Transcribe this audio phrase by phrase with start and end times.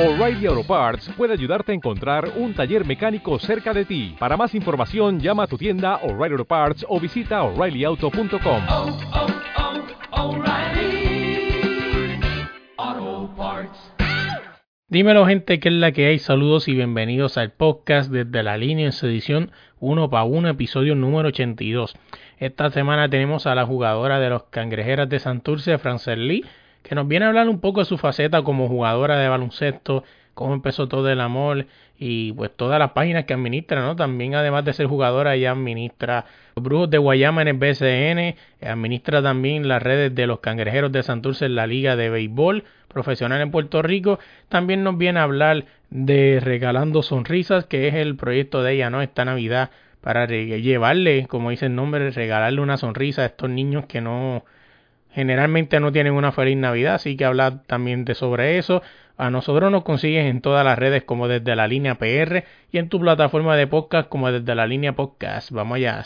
[0.00, 4.14] O'Reilly Auto Parts puede ayudarte a encontrar un taller mecánico cerca de ti.
[4.16, 8.62] Para más información, llama a tu tienda O'Reilly Auto Parts o visita oreillyauto.com.
[8.68, 8.96] oh,
[12.76, 13.92] oh, Parts.
[14.86, 16.20] Dímelo gente, ¿qué es la que hay?
[16.20, 20.94] Saludos y bienvenidos al podcast desde la línea en su edición 1 para 1, episodio
[20.94, 21.96] número 82.
[22.38, 26.44] Esta semana tenemos a la jugadora de los Cangrejeras de Santurce, Frances Lee,
[26.88, 30.54] que nos viene a hablar un poco de su faceta como jugadora de baloncesto, cómo
[30.54, 31.66] empezó todo el amor
[31.98, 33.94] y pues todas las páginas que administra, ¿no?
[33.94, 36.24] También además de ser jugadora, ella administra
[36.56, 41.02] los Brujos de Guayama en el BCN, administra también las redes de los Cangrejeros de
[41.02, 44.18] Santurce en la Liga de Béisbol Profesional en Puerto Rico.
[44.48, 49.02] También nos viene a hablar de Regalando Sonrisas, que es el proyecto de ella, ¿no?
[49.02, 49.70] Esta Navidad
[50.00, 54.44] para llevarle, como dice el nombre, regalarle una sonrisa a estos niños que no
[55.12, 58.82] generalmente no tienen una feliz Navidad, así que hablar también de sobre eso.
[59.16, 62.88] A nosotros nos consigues en todas las redes como desde la línea PR y en
[62.88, 65.50] tu plataforma de podcast como desde la línea podcast.
[65.50, 66.04] Vamos allá.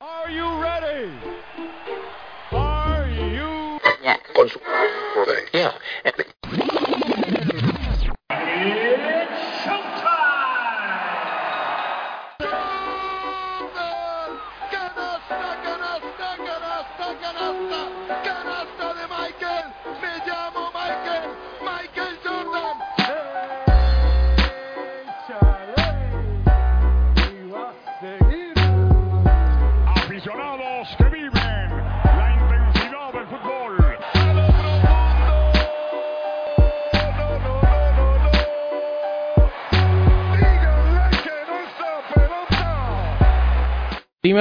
[0.00, 1.10] Are you ready?
[2.52, 3.80] Are you?
[5.54, 5.72] Yeah.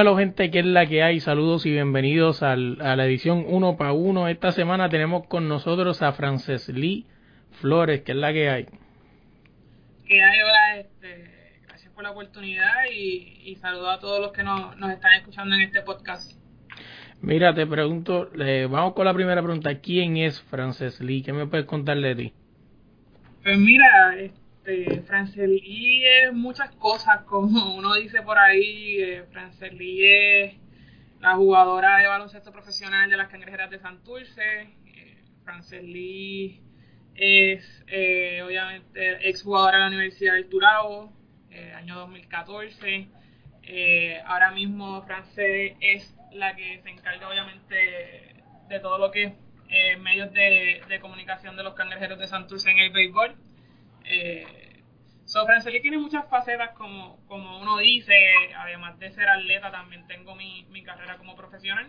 [0.08, 1.20] Dímelo gente, ¿qué es la que hay?
[1.20, 4.30] Saludos y bienvenidos al- a la edición 1 para 1.
[4.30, 7.06] Esta semana tenemos con nosotros a Frances Lee
[7.60, 8.66] Flores, ¿qué es la que hay?
[10.08, 14.44] que hay hola, este, gracias por la oportunidad y, y saludo a todos los que
[14.44, 16.32] nos, nos están escuchando en este podcast.
[17.22, 19.78] Mira, te pregunto, eh, vamos con la primera pregunta.
[19.82, 21.22] ¿Quién es Frances Lee?
[21.22, 22.34] ¿Qué me puedes contar de ti?
[23.44, 24.40] Pues mira, este,
[25.06, 30.56] Frances Lee es muchas cosas, como uno dice por ahí, eh, Frances Lee es
[31.22, 36.62] la jugadora de baloncesto profesional de las Cangrejeras de Santurce, eh, Frances Lee
[37.18, 41.12] es eh, obviamente exjugadora de la Universidad del Turabo,
[41.50, 43.08] eh, año 2014.
[43.64, 48.36] Eh, ahora mismo France es la que se encarga obviamente
[48.70, 49.34] de todo lo que
[49.70, 53.36] es medios de, de comunicación de los cangrejeros de Santurce en el béisbol.
[54.10, 54.84] Eh,
[55.26, 58.14] so, Franceli tiene muchas facetas como, como uno dice,
[58.58, 61.88] además de ser atleta también tengo mi, mi carrera como profesional.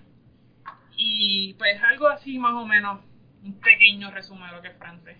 [0.96, 3.00] Y pues algo así más o menos,
[3.44, 5.16] un pequeño resumen de lo que es France.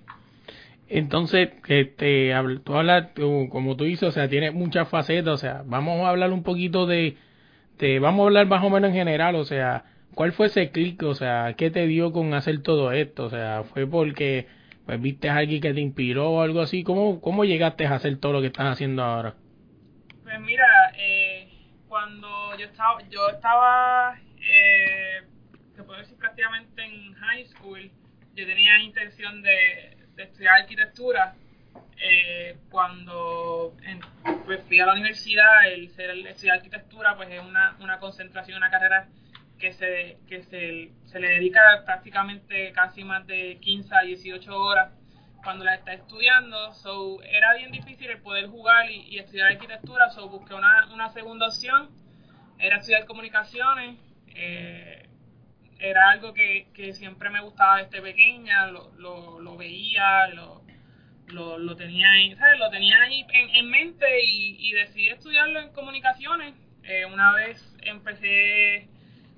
[0.89, 2.33] Entonces, este,
[2.65, 6.09] tú hablas, tú- como tú dices, o sea, tiene muchas facetas, o sea, vamos a
[6.09, 7.17] hablar un poquito de,
[7.79, 9.85] de, vamos a hablar más o menos en general, o sea,
[10.15, 13.27] ¿cuál fue ese clic, o sea, qué te dio con hacer todo esto?
[13.27, 14.47] O sea, ¿fue porque
[14.89, 16.83] pues, viste a alguien que te inspiró o algo así?
[16.83, 19.35] ¿Cómo, cómo llegaste a hacer todo lo que estás haciendo ahora?
[20.25, 21.47] Pues mira, eh,
[21.89, 25.25] cuando yo estaba, yo estaba, eh,
[25.77, 27.91] te puedo decir prácticamente en high school,
[28.35, 31.35] yo tenía intención de, estudiar arquitectura.
[32.03, 34.01] Eh, cuando en-
[34.47, 38.71] pues fui a la universidad, el el estudiar arquitectura pues es una, una concentración, una
[38.71, 39.07] carrera
[39.59, 44.93] que se, que se, se le dedica prácticamente casi más de 15 a 18 horas
[45.43, 50.29] cuando la está estudiando, so era bien difícil el poder jugar y, estudiar arquitectura, so
[50.29, 51.91] busqué una, una segunda opción,
[52.59, 53.99] era estudiar comunicaciones,
[54.35, 55.09] eh,
[55.79, 60.63] era algo que, que siempre me gustaba desde pequeña, lo, lo, lo veía, lo,
[61.29, 62.59] lo, lo tenía ahí, ¿sabes?
[62.59, 66.55] Lo tenía ahí en, en mente y, y decidí estudiarlo en comunicaciones.
[66.83, 68.89] Eh, una vez empecé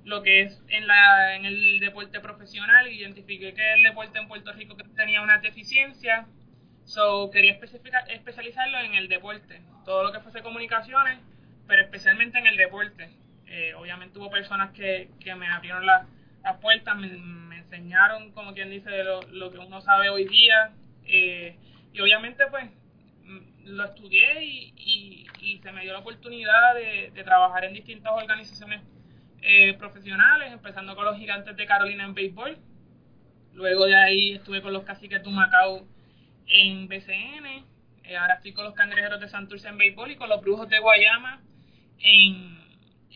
[0.05, 4.53] lo que es en, la, en el deporte profesional, identifiqué que el deporte en Puerto
[4.53, 6.27] Rico tenía una deficiencia,
[6.85, 7.59] so quería
[8.09, 11.19] especializarlo en el deporte, todo lo que fuese comunicaciones,
[11.67, 13.11] pero especialmente en el deporte.
[13.47, 16.07] Eh, obviamente hubo personas que, que me abrieron la-
[16.43, 17.09] las puertas, me,
[17.59, 20.73] enseñaron, como quien dice, lo, lo que uno sabe hoy día,
[21.05, 21.57] eh,
[21.93, 22.65] y obviamente pues
[23.25, 27.75] mm, lo estudié y, y, y se me dio la oportunidad de, de trabajar en
[27.75, 28.81] distintas organizaciones
[29.43, 32.59] eh, profesionales, empezando con los gigantes de Carolina en béisbol.
[33.55, 35.87] Luego de ahí estuve con los caciques de Macao
[36.47, 37.65] en BCN.
[38.05, 40.79] Eh, ahora estoy con los cangrejeros de Santurce en béisbol y con los brujos de
[40.79, 41.41] Guayama
[41.99, 42.59] en,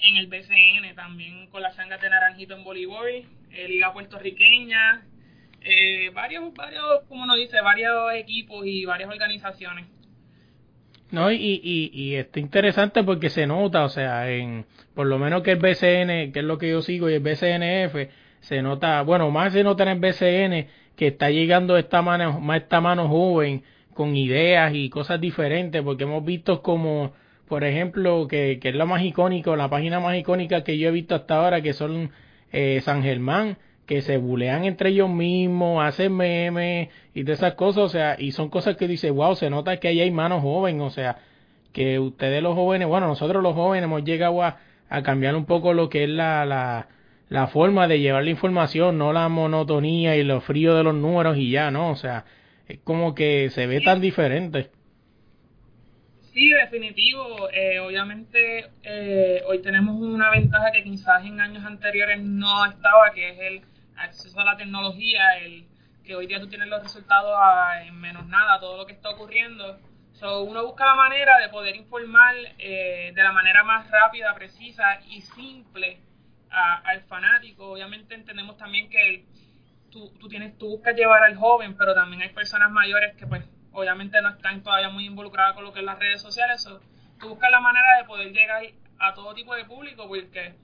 [0.03, 5.03] en el BCN, también con las changas de Naranjito en voleibol, eh, Liga Puertorriqueña,
[5.61, 9.87] eh, varios, varios, como nos dice, varios equipos y varias organizaciones.
[11.15, 15.45] No, y, y, y está interesante porque se nota, o sea, en por lo menos
[15.45, 19.31] que el BCN, que es lo que yo sigo, y el BCNF, se nota, bueno,
[19.31, 20.67] más se nota en el BCN
[20.97, 23.63] que está llegando esta mano, más esta mano joven
[23.95, 27.13] con ideas y cosas diferentes, porque hemos visto como,
[27.47, 30.93] por ejemplo, que, que es lo más icónico, la página más icónica que yo he
[30.93, 32.11] visto hasta ahora, que son
[32.51, 37.85] eh, San Germán, que se bulean entre ellos mismos, hacen memes y de esas cosas,
[37.85, 40.83] o sea, y son cosas que dice, wow, se nota que ahí hay manos jóvenes,
[40.83, 41.19] o sea,
[41.73, 44.59] que ustedes los jóvenes, bueno, nosotros los jóvenes hemos llegado a,
[44.89, 46.89] a cambiar un poco lo que es la, la,
[47.29, 51.37] la forma de llevar la información, no la monotonía y lo frío de los números
[51.37, 51.91] y ya, ¿no?
[51.91, 52.25] O sea,
[52.69, 54.71] es como que se ve tan diferente.
[56.33, 57.49] Sí, definitivo.
[57.53, 63.29] Eh, obviamente eh, hoy tenemos una ventaja que quizás en años anteriores no estaba, que
[63.29, 63.63] es el
[63.97, 65.67] acceso a la tecnología, el
[66.05, 69.11] que hoy día tú tienes los resultados a- en menos nada, todo lo que está
[69.11, 69.79] ocurriendo.
[70.13, 75.01] So, uno busca la manera de poder informar eh, de la manera más rápida, precisa
[75.09, 75.99] y simple
[76.51, 77.73] a- al fanático.
[77.73, 79.25] Obviamente entendemos también que el-
[79.91, 83.45] tú, tú tienes tú buscas llevar al joven, pero también hay personas mayores que pues
[83.73, 86.63] obviamente no están todavía muy involucradas con lo que es las redes sociales.
[86.63, 86.81] So,
[87.19, 88.63] tú buscas la manera de poder llegar
[89.01, 90.55] a todo tipo de público porque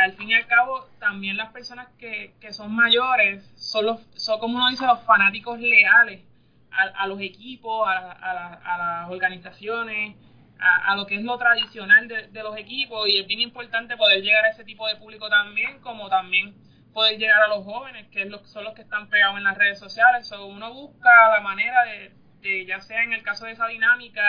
[0.00, 4.38] al fin y al cabo también las personas que, que son mayores son, los, son
[4.40, 6.22] como uno dice los fanáticos leales
[6.70, 10.16] a, a los equipos, a, a la- a las organizaciones,
[10.58, 14.22] a, lo que es lo tradicional de, de los equipos y es bien importante poder
[14.22, 16.54] llegar a ese tipo de público también, como también
[16.94, 19.58] poder llegar a los jóvenes, que es lo, son los que están pegados en las
[19.58, 20.28] redes sociales.
[20.28, 22.12] So, uno busca la manera de,
[22.42, 24.22] de, ya sea en el caso de esa dinámica,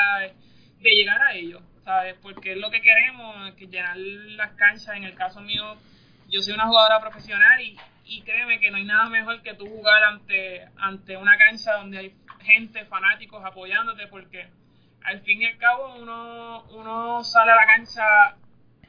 [0.80, 2.16] de llegar a ellos, ¿sabes?
[2.22, 4.96] Porque es lo que queremos, que llenar las canchas.
[4.96, 5.76] En el caso mío,
[6.30, 9.68] yo soy una jugadora profesional y, y créeme que no hay nada mejor que tú
[9.68, 14.50] jugar ante, ante una cancha donde hay gente, fanáticos apoyándote, porque
[15.04, 18.04] al fin y al cabo uno, uno sale a la cancha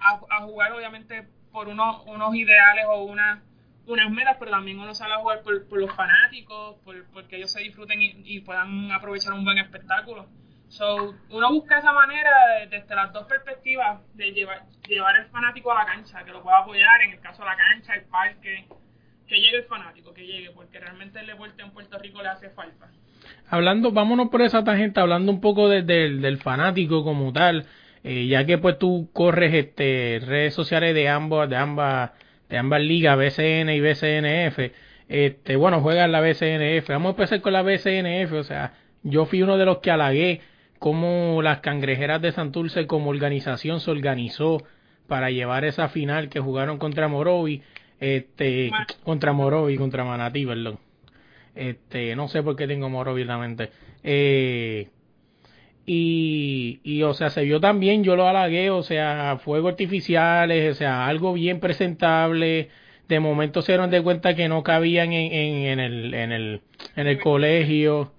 [0.01, 3.43] a, jugar obviamente por unos, unos ideales o una,
[3.87, 7.51] unas metas, pero también uno sale a jugar por, por los fanáticos, por, porque ellos
[7.51, 10.29] se disfruten y puedan aprovechar un buen espectáculo.
[10.69, 12.31] So, uno busca esa manera
[12.61, 16.43] de- desde las dos perspectivas de llevar, llevar el fanático a la cancha, que lo
[16.43, 18.67] pueda apoyar, en el caso de la cancha, el parque,
[19.29, 22.51] que llegue el fanático, que llegue, porque realmente el deporte en Puerto Rico le hace
[22.51, 22.89] falta.
[23.49, 27.67] Hablando, vámonos por esa tangente, hablando un poco de- del- fanático como tal,
[28.03, 32.11] eh, ya que pues tú corres este redes sociales de ambas, de ambas,
[32.49, 34.73] de ambas ligas, BCN y BCNF,
[35.09, 38.73] este, bueno, juegas la BCNF, vamos a empezar con la BCNF, o sea,
[39.03, 40.41] yo fui uno de los que halagué
[40.85, 44.63] cómo las cangrejeras de Santurce como organización se organizó
[45.07, 47.63] para llevar esa final que jugaron contra Morovi,
[48.01, 48.71] este,
[49.03, 50.79] contra Morovi, contra Manatí, perdón.
[51.55, 53.71] Este, no sé por qué tengo Morovi en la mente.
[54.03, 54.89] Eh,
[55.87, 60.75] y, y, o sea, se vio también, yo lo halagué, o sea, fuegos artificiales, o
[60.75, 62.69] sea, algo bien presentable.
[63.09, 66.61] De momento se dieron de cuenta que no cabían en, en, en el, en, el,
[66.95, 68.13] en el colegio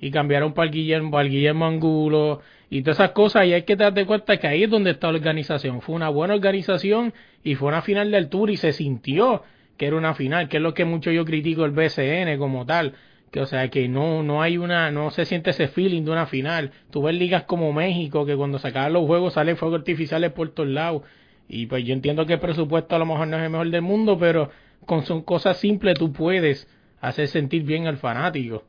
[0.00, 2.40] y cambiaron para el Guillermo, para el Guillermo Angulo
[2.70, 3.46] y todas esas cosas.
[3.46, 5.80] Y hay que darte cuenta que ahí es donde está la organización.
[5.80, 7.12] Fue una buena organización
[7.42, 9.42] y fue una final del Tour y se sintió
[9.76, 12.94] que era una final, que es lo que mucho yo critico el BCN como tal.
[13.30, 16.26] Que, o sea, que no, no hay una, no se siente ese feeling de una
[16.26, 16.72] final.
[16.90, 20.50] Tú ves ligas como México, que cuando se acaban los juegos salen fuegos artificiales por
[20.50, 21.02] todos lados.
[21.48, 23.82] Y pues yo entiendo que el presupuesto a lo mejor no es el mejor del
[23.82, 24.50] mundo, pero
[24.86, 26.68] con son cosas simples tú puedes
[27.00, 28.64] hacer sentir bien al fanático.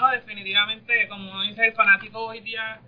[0.00, 2.80] No, definitivamente, como dice el fanático hoy día,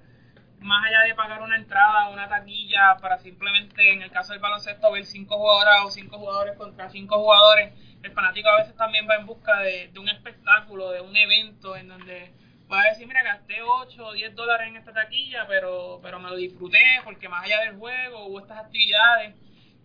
[0.60, 4.90] más allá de pagar una entrada una taquilla para simplemente, en el caso del baloncesto,
[4.90, 9.16] ver cinco jugadoras o cinco jugadores contra cinco jugadores, el fanático a veces también va
[9.16, 12.32] en busca de, de un espectáculo, de un evento en donde
[12.72, 16.30] va a decir, mira, gasté 8 o 10 dólares en esta taquilla, pero, pero me
[16.30, 19.34] lo disfruté porque más allá del juego hubo estas actividades.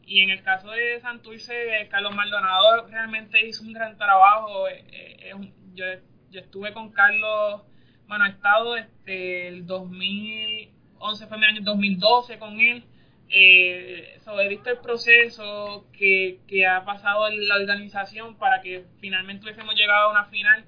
[0.05, 4.69] Y en el caso de Santurce, Carlos Maldonado realmente hizo un gran trabajo.
[4.69, 5.33] eh, eh,
[5.73, 5.85] yo,
[6.31, 7.61] yo estuve con Carlos,
[8.07, 12.83] bueno, he estado desde el 2011, fue mi año 2012 con él.
[13.29, 19.43] Eh, so, he visto el proceso que, ha pasado en la organización para que finalmente
[19.45, 20.63] hubiésemos llegado a una final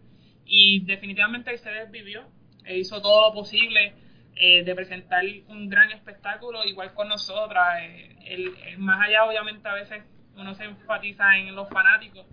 [0.46, 2.24] y definitivamente se desvivió
[2.66, 3.94] e hizo todo lo posible
[4.36, 9.68] eh, de presentar un gran espectáculo igual con nosotras eh, el- el- más allá obviamente
[9.68, 10.04] a veces
[10.36, 12.26] uno se enfatiza en los fanáticos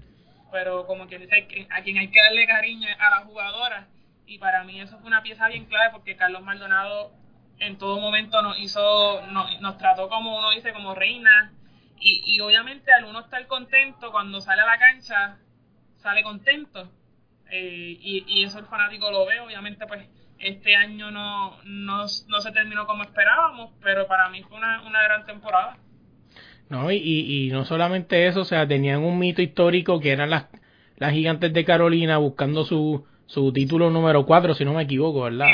[0.57, 3.89] pero como quien dice a quien hay que darle cariño a la jugadora
[4.25, 7.13] y para mí eso fue una pieza bien clave porque Carlos Maldonado
[7.59, 11.53] en todo momento nos hizo, nos, nos trató como uno dice, como reina.
[11.99, 15.37] Y, y obviamente al uno estar contento, cuando sale a la cancha,
[15.97, 16.91] sale contento.
[17.51, 20.09] Eh, y, y eso el fanático lo ve, obviamente pues
[20.39, 25.03] este año no, no, no se terminó como esperábamos, pero para mí fue una, una
[25.03, 25.77] gran temporada.
[26.69, 30.47] No, y, y, no solamente eso, o sea, tenían un mito histórico que eran las,
[30.97, 35.47] las gigantes de Carolina buscando su, su título número 4, si no me equivoco, ¿verdad?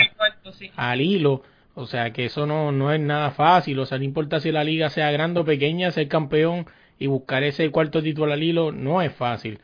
[0.52, 0.71] Sí.
[0.76, 1.42] Al hilo.
[1.75, 3.78] O sea, que eso no, no es nada fácil.
[3.78, 6.66] O sea, no importa si la liga sea grande o pequeña, ser campeón
[6.99, 9.59] y buscar ese cuarto título al hilo no es fácil.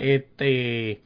[0.00, 1.00] Este.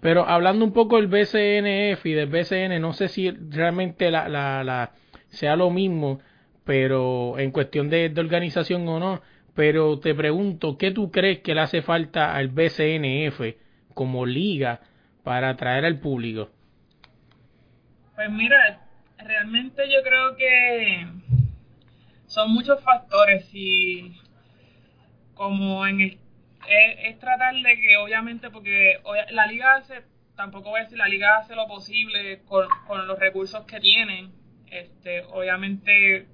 [0.00, 4.62] Pero hablando un poco del BCNF y del BCN, no sé si realmente la, la,
[4.62, 4.92] la
[5.28, 6.20] sea lo mismo,
[6.66, 9.22] pero en cuestión de, organización o no.
[9.54, 13.40] Pero te pregunto, ¿qué tú crees que le hace falta al BCNF
[13.94, 14.80] como liga
[15.22, 16.50] para atraer al público?
[18.16, 18.80] Pues mira,
[19.16, 21.06] realmente yo creo que
[22.26, 24.20] son muchos factores y
[25.34, 26.18] como en el
[26.68, 30.02] es, tratar de que obviamente porque la liga hace
[30.34, 34.32] tampoco voy a decir la liga hace lo posible con, con los recursos que tienen
[34.66, 36.26] este obviamente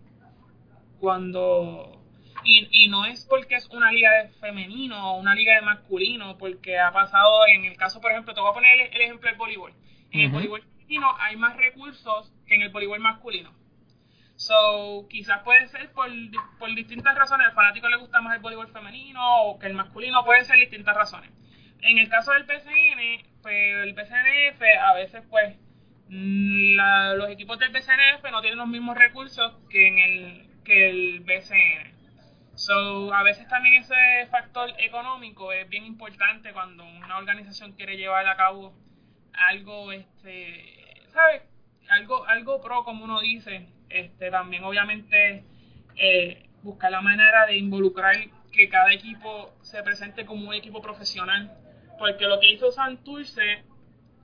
[1.03, 1.99] cuando
[2.45, 6.39] y, y no es porque es una liga de femenino o una liga de masculino
[6.39, 9.29] porque ha pasado en el caso por ejemplo te voy a poner el, el ejemplo
[9.29, 9.73] del voleibol
[10.13, 13.53] en el voleibol femenino hay más recursos que en el voleibol masculino
[14.35, 16.09] So, quizás puede ser por,
[16.59, 17.47] por distintas razones.
[17.47, 20.97] Al fanático le gusta más el voleibol femenino o que el masculino, puede ser distintas
[20.97, 21.31] razones.
[21.83, 23.55] En el caso del PCN, pues
[23.85, 25.57] el PCNF a veces pues
[26.09, 30.91] mm, la- los equipos del PCNF no tienen los mismos recursos que en el que
[30.91, 31.93] el BCN.
[32.55, 38.27] So, a veces también ese factor económico es bien importante cuando una organización quiere llevar
[38.27, 38.75] a cabo
[39.33, 41.43] algo, este, ¿sabes?
[41.89, 43.69] Algo, algo pro, como uno dice.
[43.89, 45.45] Este, también, obviamente,
[45.97, 48.17] eh, buscar la manera de involucrar
[48.53, 51.51] que cada equipo se presente como un equipo profesional.
[51.99, 53.65] Porque lo que hizo Santurce,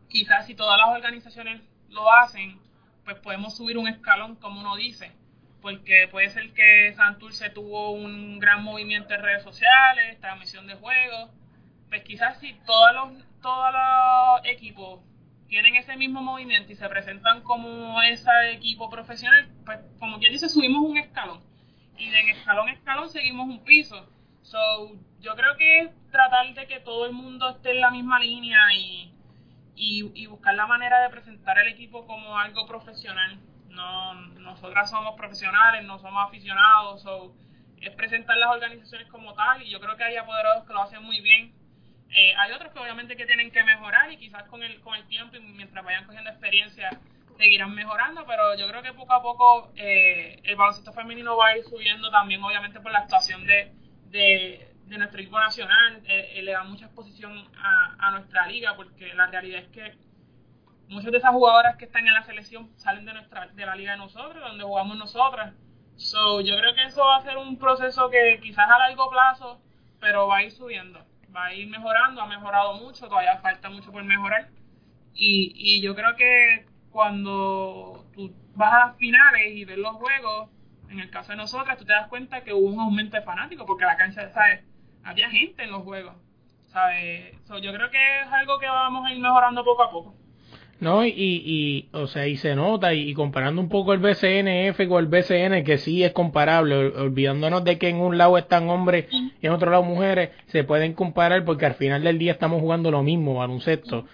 [0.09, 2.61] quizás si todas las organizaciones lo hacen,
[3.05, 5.13] pues podemos subir un escalón, como uno dice.
[5.61, 11.31] Porque puede ser que Santurce tuvo un gran movimiento en redes sociales, transmisión de juegos.
[11.89, 15.01] Pues quizás si todos los, todos los equipos
[15.49, 20.49] tienen ese mismo movimiento y se presentan como ese equipo profesional, pues como quien dice,
[20.49, 21.43] subimos un escalón.
[21.97, 24.09] Y de escalón a escalón seguimos un piso.
[24.43, 24.59] So,
[25.21, 28.61] yo creo que es tratar de que todo el mundo esté en la misma línea
[28.75, 29.13] y,
[29.75, 33.39] y, y buscar la manera de presentar el equipo como algo profesional.
[33.79, 37.33] No, nosotras somos profesionales, no somos aficionados, so,
[37.81, 41.01] es presentar las organizaciones como tal y yo creo que hay apoderados que lo hacen
[41.05, 41.55] muy bien.
[42.11, 45.07] Eh, hay otros que obviamente que tienen que mejorar y quizás con el, con el
[45.07, 46.91] tiempo y mientras vayan cogiendo experiencia
[47.37, 51.59] seguirán mejorando, pero yo creo que poco a poco eh, el baloncesto femenino va a
[51.59, 53.73] ir subiendo también obviamente por la actuación de,
[54.11, 59.29] de, nuestro equipo nacional, eh, eh, le da mucha exposición a nuestra liga porque la
[59.29, 60.08] realidad es que
[60.89, 63.93] muchas de esas jugadoras que están en la selección salen de nuestra de la liga
[63.93, 65.55] de nosotros, donde jugamos nosotras.
[65.97, 69.61] So, yo creo que eso va a ser un proceso que quizás a largo plazo,
[70.01, 71.05] pero va a ir subiendo,
[71.35, 74.49] va a ir mejorando, ha mejorado mucho, todavía falta mucho por mejorar.
[75.15, 80.51] Y, y yo creo que cuando tú vas a las finales y ves los juegos,
[80.89, 83.67] en el caso de nosotras, tú te das cuenta que hubo un aumento de fanáticos,
[83.67, 84.65] porque la cancha, ¿sabes?
[85.05, 86.15] Había gente en los juegos,
[86.69, 87.37] ¿sabes?
[87.47, 90.15] So, yo creo que es algo que vamos a ir mejorando poco a poco.
[90.81, 94.87] No, y, y, o sea, y se nota, y, y comparando un poco el BCNF
[94.89, 98.69] con el BCN, que sí es comparable, ol- olvidándonos de que en un lado están
[98.71, 99.07] hombres
[99.43, 102.93] y en otro lado mujeres, se pueden comparar porque al final del día estamos jugando
[102.93, 104.07] lo mismo, baloncesto.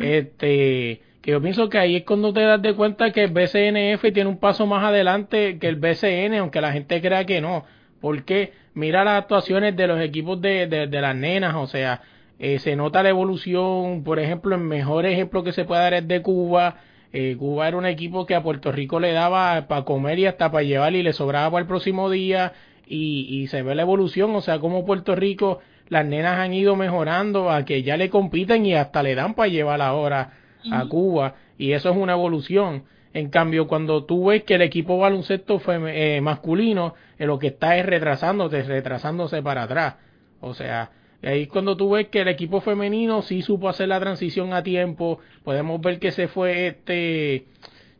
[0.00, 4.12] Este, que yo pienso que ahí es cuando te das de cuenta que el BCNF
[4.12, 7.64] tiene un paso más adelante que el BCN, aunque la gente crea que no.
[8.00, 12.02] Porque mira las actuaciones de los equipos de, de, de las nenas, o sea,
[12.38, 16.08] eh, se nota la evolución, por ejemplo, el mejor ejemplo que se puede dar es
[16.08, 16.76] de Cuba.
[17.12, 20.50] Eh, Cuba era un equipo que a Puerto Rico le daba para comer y hasta
[20.50, 22.52] para llevar y le sobraba para el próximo día
[22.86, 26.76] y, y se ve la evolución, o sea, como Puerto Rico, las nenas han ido
[26.76, 30.32] mejorando a que ya le compiten y hasta le dan para llevar ahora
[30.70, 32.84] a Cuba y eso es una evolución.
[33.12, 37.76] En cambio, cuando tú ves que el equipo baloncesto eh, masculino eh, lo que está
[37.76, 39.96] es retrasándose, retrasándose para atrás.
[40.40, 40.90] O sea,
[41.26, 44.62] ahí es cuando tú ves que el equipo femenino sí supo hacer la transición a
[44.62, 45.18] tiempo.
[45.42, 47.44] Podemos ver que se fue este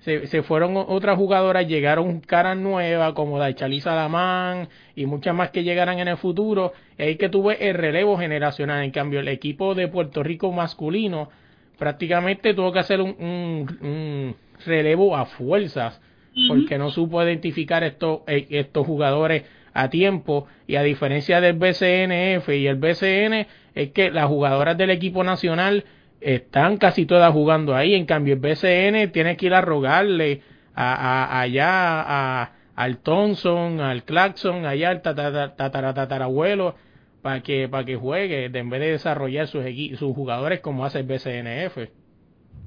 [0.00, 5.64] se, se fueron otras jugadoras, llegaron caras nuevas como Daichali Salamán y muchas más que
[5.64, 6.72] llegarán en el futuro.
[6.98, 8.84] Y ahí que tuve el relevo generacional.
[8.84, 11.30] En cambio, el equipo de Puerto Rico masculino
[11.78, 16.00] prácticamente tuvo que hacer un, un- un relevo a fuerzas
[16.48, 22.48] porque no supo identificar estos, eh, estos jugadores a tiempo y a diferencia del BCNF
[22.50, 25.84] y el BCN es que las jugadoras del equipo nacional
[26.20, 30.40] están casi todas jugando ahí, en cambio el BCN tiene que ir a rogarle
[30.74, 36.76] a, a- allá a, al Thompson, al Claxon, allá al tatara- tatara- tatarabuelo
[37.20, 39.64] para que para que juegue en vez de desarrollar sus
[39.98, 41.90] sus jugadores como hace el BCNF.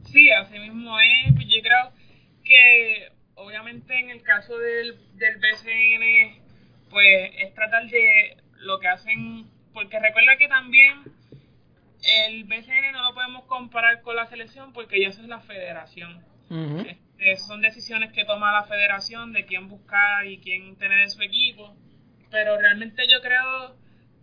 [0.04, 1.34] Sí, así mismo es.
[1.36, 1.92] Pues Yo creo
[2.44, 6.47] que obviamente en el caso del, del BCN,
[6.90, 11.04] pues es tratar de lo que hacen, porque recuerda que también
[12.04, 16.24] el BCN no lo podemos comparar con la selección porque ya eso es la federación.
[16.50, 16.80] Ujú.
[16.80, 21.22] Este, son decisiones que toma la federación de quién buscar y quién tener en su
[21.22, 21.76] equipo.
[22.30, 23.76] Pero realmente yo creo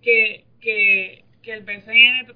[0.02, 2.35] que, que, que el BCN,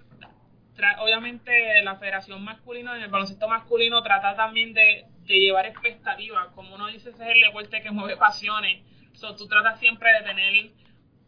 [0.98, 6.48] obviamente la federación masculina, en el baloncesto masculino, trata también de, de llevar expectativas.
[6.54, 8.82] Como uno dice, ese es el deporte que mueve pasiones.
[9.18, 10.70] So, tú tratas siempre de tener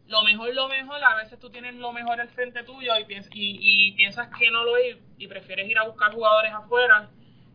[0.07, 1.03] lo mejor, lo mejor.
[1.03, 4.63] A veces tú tienes lo mejor al frente tuyo y, piens- y, piensas que no
[4.63, 7.09] lo es y prefieres ir a buscar jugadores afuera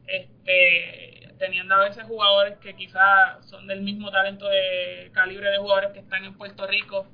[0.07, 5.93] este, teniendo a veces jugadores que quizás son del mismo talento de calibre de jugadores
[5.93, 7.07] que están en Puerto Rico,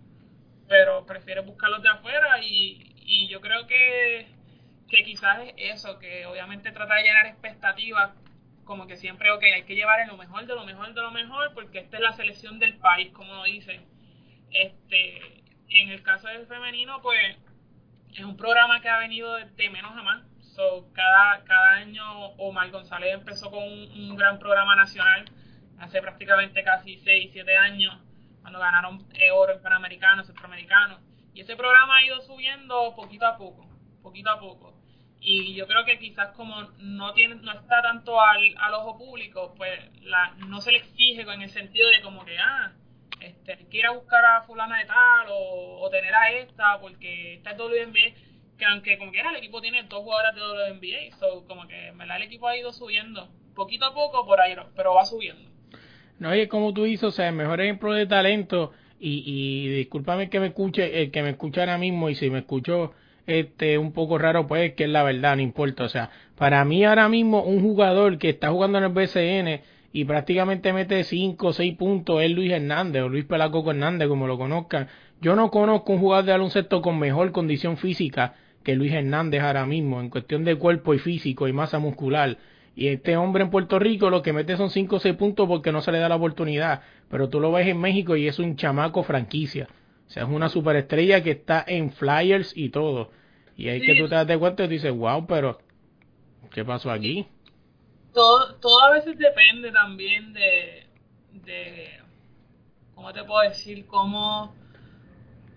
[0.68, 4.26] pero prefieres buscarlos de afuera y, y yo creo que,
[4.88, 8.10] que quizás es eso, que obviamente trata de llenar expectativas,
[8.64, 11.10] como que siempre, ok, hay que llevar en lo mejor de lo mejor de lo
[11.10, 13.80] mejor, porque esta es la selección del país, como lo dice.
[14.50, 17.36] Este, en el caso del femenino, pues
[18.14, 20.22] es un programa que ha venido de, menos a más.
[20.54, 25.24] So, cada, cada año Omar González empezó con un, gran programa nacional
[25.78, 27.98] hace prácticamente casi 6, 7 años,
[28.42, 31.00] cuando ganaron eh, oro en Panamericanos, Centroamericanos.
[31.34, 33.66] Y ese programa ha ido subiendo poquito a poco,
[34.02, 34.71] poquito a poco.
[35.24, 39.54] Y yo creo que quizás como no tiene, no está tanto al, al ojo público,
[39.56, 42.72] pues la, no se le exige en el sentido de como que, ah,
[43.20, 47.52] este, hay que buscar a fulana de tal o, o tener a esta porque esta
[47.52, 48.16] es WNBA
[48.58, 52.22] que aunque como quiera el equipo tiene dos jugadoras de WNBA so como que el
[52.22, 55.50] equipo ha ido subiendo poquito a poco por ahí pero va subiendo.
[56.18, 60.30] No, es como tú dices, o sea, el mejor ejemplo de talento, y, y discúlpame
[60.30, 62.92] que me escuche, el que me escucha ahora mismo, y si me escucho
[63.26, 65.84] este un poco raro, pues que es la verdad, no importa.
[65.84, 69.60] O sea, para mí ahora mismo un jugador que está jugando en el BCN
[69.92, 74.26] y prácticamente mete 5 o 6 puntos es Luis Hernández o Luis Pelacoco Hernández, como
[74.26, 74.88] lo conozcan.
[75.20, 79.66] Yo no conozco un jugador de baloncesto con mejor condición física que Luis Hernández ahora
[79.66, 82.38] mismo, en cuestión de cuerpo y físico y masa muscular.
[82.74, 85.72] Y este hombre en Puerto Rico lo que mete son 5 o 6 puntos porque
[85.72, 86.80] no se le da la oportunidad.
[87.10, 89.68] Pero tú lo ves en México y es un chamaco franquicia.
[90.12, 93.10] O sea, es una superestrella que está en flyers y todo.
[93.56, 93.86] Y ahí Sí.
[93.86, 95.58] que tú te das de cuenta y dices, wow, pero
[96.52, 97.28] ¿qué pasó aquí?
[98.12, 100.86] todo todo a veces depende también de
[101.32, 102.00] de
[102.94, 104.54] cómo te puedo decir cómo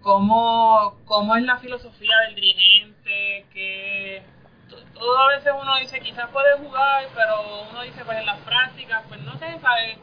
[0.02, 4.22] cómo, cómo es la filosofía del dirigente, que
[4.70, 8.39] to- todo a veces uno dice quizás puede jugar, pero uno dice pues en las
[8.41, 9.98] prácticas, pues no sé, ¿sabes?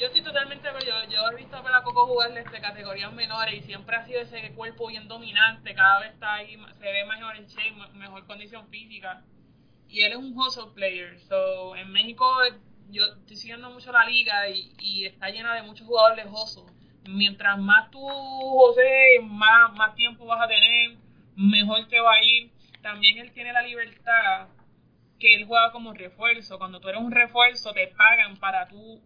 [0.00, 3.96] Yo estoy totalmente, yo, yo he visto a Pelacoco jugar desde categorías menores y siempre
[3.96, 7.72] ha sido ese cuerpo bien dominante, cada vez está ahí, se ve mejor en shape,
[7.72, 9.22] me- mejor condición física.
[9.88, 12.26] Y él es un hustle player, so en México
[12.88, 16.72] yo estoy siguiendo mucho la liga y, y está llena de muchos jugadores hustle
[17.06, 20.96] mientras más tú, José, más, más tiempo vas a tener,
[21.36, 22.50] mejor te va a ir.
[22.80, 24.48] También él tiene la libertad
[25.18, 26.56] que él juega como refuerzo.
[26.58, 29.02] Cuando tú eres un refuerzo, te pagan para tú,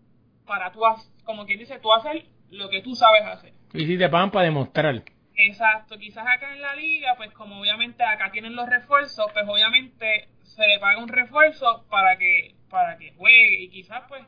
[0.46, 0.80] para tú,
[1.24, 3.52] como quien dice, tú hacer lo que tú sabes hacer.
[3.72, 5.02] Y si te pagan para demostrar.
[5.37, 10.28] Exacto, quizás acá en la liga, pues como obviamente acá tienen los refuerzos, pues obviamente
[10.42, 14.22] se le paga un refuerzo para que para que juegue y quizás pues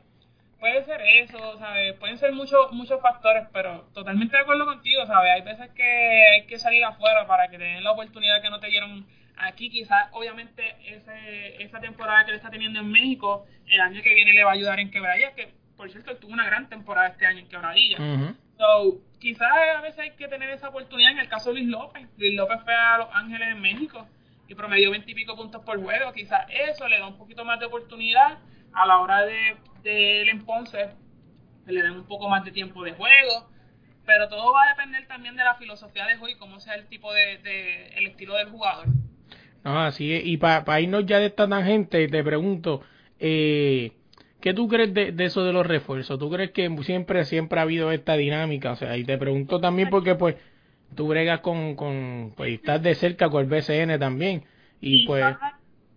[0.59, 1.93] puede ser eso, ¿sabes?
[1.93, 5.31] Pueden ser muchos muchos factores, pero totalmente de acuerdo contigo, ¿sabes?
[5.31, 5.83] Hay veces que
[6.33, 9.69] hay que salir afuera para que te den la oportunidad que no te dieron aquí.
[9.69, 14.33] Quizás, obviamente, ese, esa temporada que él está teniendo en México, el año que viene
[14.33, 17.39] le va a ayudar en Quebradilla, que por cierto tuvo una gran temporada este año
[17.39, 17.97] en Quebradilla.
[17.99, 18.35] Ujú.
[18.57, 21.11] So, quizás a veces hay que tener esa oportunidad.
[21.11, 24.07] En el caso de Luis López, Luis López fue a Los Ángeles en México
[24.47, 26.11] y promedió 20 y pico puntos por juego.
[26.13, 28.39] Quizás eso le da un poquito más de oportunidad
[28.73, 30.89] a la hora de, de él en Ponce,
[31.65, 33.49] que le den un poco más de tiempo de juego.
[34.05, 36.87] Pero todo va a depender también de la filosofía de juego y cómo sea el
[36.87, 38.87] tipo de, de el estilo del jugador.
[39.63, 40.25] No, así es.
[40.25, 42.81] Y para irnos ya de esta tangente, te pregunto,
[43.19, 43.91] eh,
[44.41, 46.19] ¿qué tú crees de, de eso de los refuerzos?
[46.19, 48.71] ¿Tú crees que siempre, siempre ha habido esta dinámica?
[48.71, 50.35] O sea, y te pregunto también porque, pues,
[50.95, 54.43] tú bregas con, con pues, estás de cerca con el BCN también.
[54.79, 55.25] Y pues,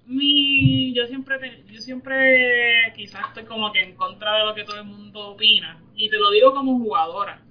[0.06, 4.78] mi yo siempre yo siempre quizás estoy como que en contra de lo que todo
[4.78, 7.42] el mundo opina y te lo digo como jugadora.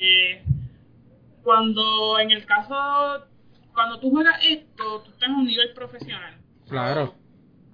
[0.00, 0.42] Eh,
[1.42, 3.24] cuando en el caso
[3.72, 6.36] cuando tú juegas esto tú estás en un nivel profesional
[6.68, 7.14] Claro.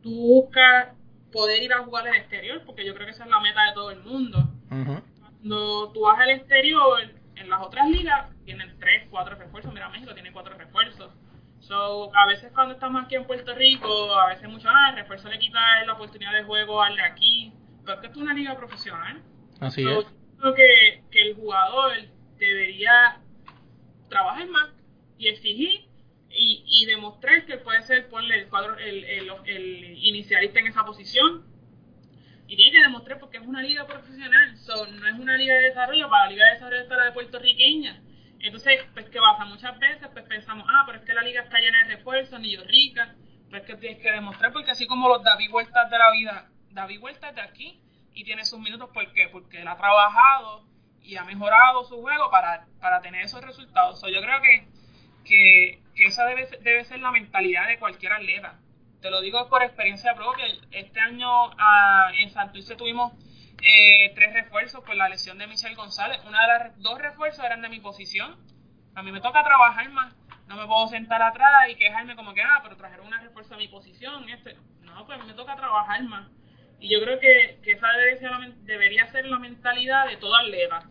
[0.03, 0.94] tú buscas
[1.32, 3.72] poder ir a jugar al exterior porque yo creo que esa es la meta de
[3.74, 4.38] todo el mundo
[4.70, 5.02] Ujú.
[5.20, 7.00] cuando tú vas al exterior,
[7.36, 9.72] en las otras ligas tienen tres, cuatro refuerzos.
[9.72, 11.12] Mira, México tiene cuatro refuerzos.
[11.60, 15.28] So, a veces cuando estamos aquí en Puerto Rico, a veces mucho, ah, el refuerzo
[15.28, 17.52] le quita la oportunidad de juego al de aquí.
[17.82, 19.22] Pero es que esto es una liga profesional.
[19.60, 20.06] Así So, es.
[20.06, 21.92] yo creo que, que el jugador
[22.38, 23.20] debería
[24.08, 24.70] trabajar más
[25.18, 25.88] y exigir
[26.30, 30.84] y, y demostrar que puede ser, ponle el cuadro, el, el, el inicialista en esa
[30.84, 31.44] posición.
[32.46, 35.68] Y tiene que demostrar porque es una liga profesional, so, no es una liga de
[35.68, 38.02] desarrollo, para la liga de desarrollo está la de puertorriqueña.
[38.40, 39.44] Entonces, pues, ¿qué pasa?
[39.44, 42.52] Muchas veces pues pensamos, ah, pero es que la liga está llena de refuerzos, ni
[42.52, 43.14] yo rica.
[43.50, 46.50] Pero es que tienes que demostrar, porque así como los David Vueltas de la vida,
[46.70, 47.80] David Vueltas de aquí
[48.12, 49.28] y tiene sus minutos, ¿por qué?
[49.28, 50.64] Porque él ha trabajado
[51.02, 54.00] y ha mejorado su juego para, para tener esos resultados.
[54.00, 54.68] So, yo creo que,
[55.28, 58.58] que, esa debe, debe ser la mentalidad de cualquier atleta.
[59.00, 60.46] Te lo digo por experiencia propia.
[60.72, 63.12] Este año ah, en Santurce tuvimos
[63.62, 66.20] eh, tres refuerzos por la lesión de Michelle González.
[66.26, 68.36] Una de las dos refuerzos eran de mi posición.
[68.94, 70.14] A mí me toca trabajar más.
[70.48, 73.58] No me puedo sentar atrás y quejarme como que, ah, pero trajeron una refuerzo a
[73.58, 74.28] mi posición.
[74.28, 74.56] Este.
[74.82, 76.28] No, pues a mí me toca trabajar más.
[76.80, 80.88] Y yo creo que, esa debe ser la debería ser la mentalidad de todo atleta.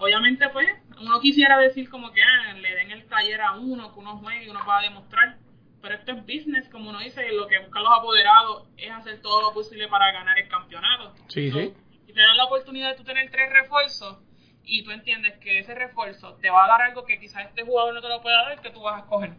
[0.00, 0.66] Obviamente, pues,
[1.00, 4.44] uno quisiera decir como que ah, le den el taller a uno, que uno juegue
[4.44, 5.36] y uno pueda demostrar.
[5.82, 9.42] Pero esto es business, como uno dice, lo que buscan los apoderados es hacer todo
[9.42, 11.14] lo posible para ganar el campeonato.
[11.28, 11.72] Sí, So, sí.
[12.06, 14.18] Si te dan la oportunidad de tú tener tres refuerzos
[14.64, 17.94] y tú entiendes que ese refuerzo te va a dar algo que quizás este jugador
[17.94, 19.32] no te lo pueda dar, que tú vas a escoger.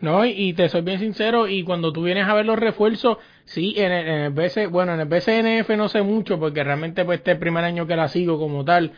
[0.00, 3.18] No, y, y te soy bien sincero, y cuando tú vienes a ver los refuerzos,
[3.44, 7.04] sí, en el, en el BC, bueno, en el BCNF no sé mucho, porque realmente
[7.04, 8.92] pues este es el primer año que la sigo como tal,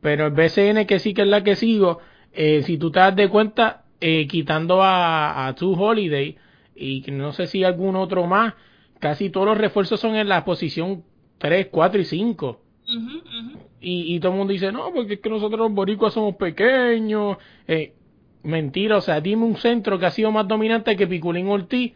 [0.00, 1.98] pero el BCN que sí que es la que sigo,
[2.32, 6.36] eh, si tú te das de cuenta, eh, quitando a, a Two Holiday,
[6.74, 8.54] y no sé si algún otro más,
[9.00, 11.04] casi todos los refuerzos son en la posición
[11.38, 12.60] 3, 4 y 5.
[12.88, 13.58] Ujú, ujú.
[13.80, 17.36] Y, y todo el mundo dice, no, porque es que nosotros los boricuas somos pequeños.
[17.66, 17.94] Eh,
[18.42, 21.94] mentira, o sea, dime un centro que ha sido más dominante que Piculín Ortiz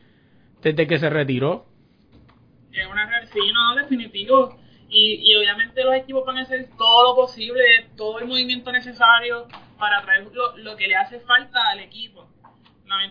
[0.63, 1.67] desde que se retiró.
[2.73, 4.57] Es una sí, no, definitivo.
[4.95, 9.49] Y, y obviamente los equipos van a hacer todo lo posible, todo el movimiento necesario
[9.79, 12.29] para traer lo, lo que le hace falta al equipo.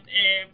[0.07, 0.47] Eh,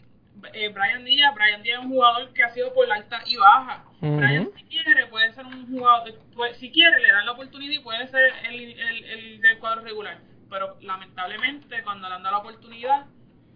[0.53, 3.35] eh, Brian Díaz, Brian Díaz es un jugador que ha sido por la alta y
[3.35, 3.83] baja.
[3.99, 7.79] Brian si quiere puede ser un jugador, pues, si quiere le dan la oportunidad y
[7.79, 10.19] puede ser el, el, el del cuadro regular.
[10.49, 13.05] Pero lamentablemente cuando le han dado la oportunidad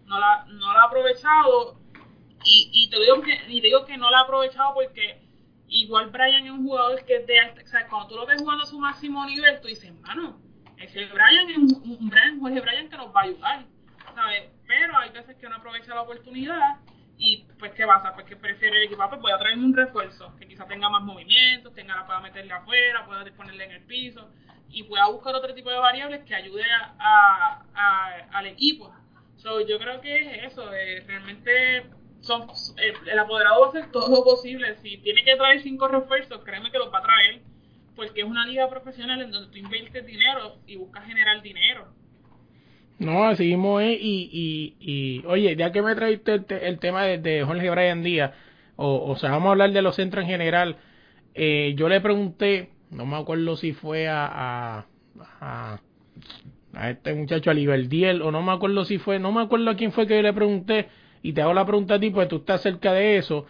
[0.07, 1.79] no la, no la ha aprovechado
[2.43, 5.21] y, y te digo que y te digo que no la ha aprovechado porque
[5.71, 8.39] igual Brian es un jugador que es de alta, o sea, cuando tú lo ves
[8.41, 10.39] jugando a su máximo nivel, tú dices, mano,
[10.77, 13.65] ese Brian es un, un Brian, Jorge Brian que nos va a ayudar,
[14.13, 14.43] ¿sabes?
[14.67, 16.77] Pero hay veces que no aprovecha la oportunidad
[17.17, 18.13] y pues ¿qué pasa?
[18.13, 20.89] Pues que prefiere el equipo, ah, pues voy a traerme un refuerzo, que quizás tenga
[20.89, 24.29] más movimientos, tenga la pueda meterle afuera, pueda ponerle en el piso
[24.69, 26.63] y pueda buscar otro tipo de variables que ayude
[26.99, 27.63] a-
[28.31, 28.93] al equipo.
[29.38, 31.86] So, yo creo que es eso, eh, realmente
[32.21, 32.43] son,
[32.77, 34.75] eh, el apoderado va a hacer todo lo posible.
[34.81, 37.41] Si tiene que traer cinco refuerzos, créeme que los va a traer,
[37.95, 41.88] porque es una liga profesional en donde tú inviertes dinero y buscas generar dinero.
[42.99, 43.81] No, así mismo.
[43.81, 47.69] Y, y, y oye, ya que me traiste el, te- el tema de, de Jorge
[47.69, 48.31] Brian Díaz,
[48.75, 50.77] o, o sea, vamos a hablar de los centros en general.
[51.34, 54.86] Eh, yo le pregunté, no me acuerdo si fue a, a,
[55.41, 55.79] a,
[56.73, 59.75] a este muchacho, a Liberdiel, o no me acuerdo si fue, no me acuerdo a
[59.75, 60.89] quién fue que yo le pregunté,
[61.23, 63.45] y te hago la pregunta a ti, pues tú estás cerca de eso.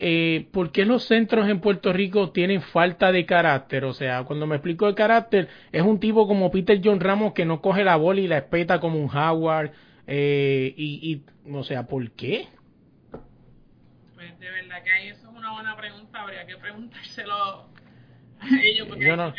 [0.00, 3.84] Eh, ¿Por qué los centros en Puerto Rico tienen falta de carácter?
[3.84, 7.44] O sea, cuando me explico de carácter, es un tipo como Peter John Ramos que
[7.44, 9.70] no coge la bola y la espeta como un Howard.
[10.06, 12.48] Eh, y, y, o sea, ¿por qué?
[14.14, 18.88] Pues de verdad que ahí eso es una buena pregunta, habría que preguntárselo a ellos.
[18.88, 19.32] Porque Yo no-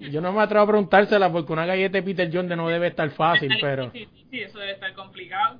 [0.00, 3.08] Yo no me atrevo a preguntársela porque una galleta de Peter John no debe estar
[3.10, 3.90] fácil, pero...
[3.92, 5.58] Sí, sí, sí, eso debe estar complicado.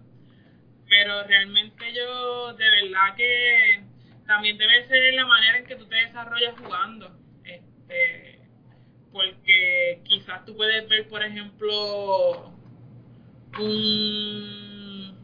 [0.90, 3.80] Pero realmente yo, de verdad que
[4.26, 7.16] también debe ser la manera en que tú te desarrollas jugando.
[7.44, 8.40] Este,
[9.12, 12.52] porque quizás tú puedes ver, por ejemplo,
[13.58, 15.16] un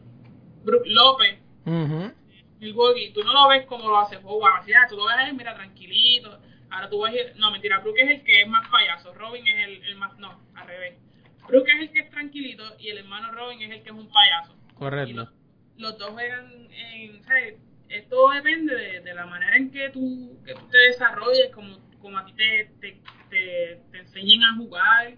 [0.63, 2.13] Brook López, Ujú.
[2.59, 5.33] Milwaukee, tú no lo ves como lo hace Howard, así, ah, tú lo ves ahí,
[5.33, 6.39] mira, tranquilito.
[6.69, 9.83] Ahora tú ves, no, mentira, Brook es el que es más payaso, Robin es el,
[9.83, 10.97] el más, no, al revés.
[11.45, 14.09] Brook es el que es tranquilito y el hermano Robin es el que es un
[14.09, 14.55] payaso.
[14.75, 15.29] Correcto.
[15.77, 17.55] Los, dos juegan en, ¿sabes?
[17.89, 22.17] esto depende de, de la manera en que tú, que tú te desarrolles, como, como
[22.17, 25.13] a ti te, te, te, te enseñen a jugar.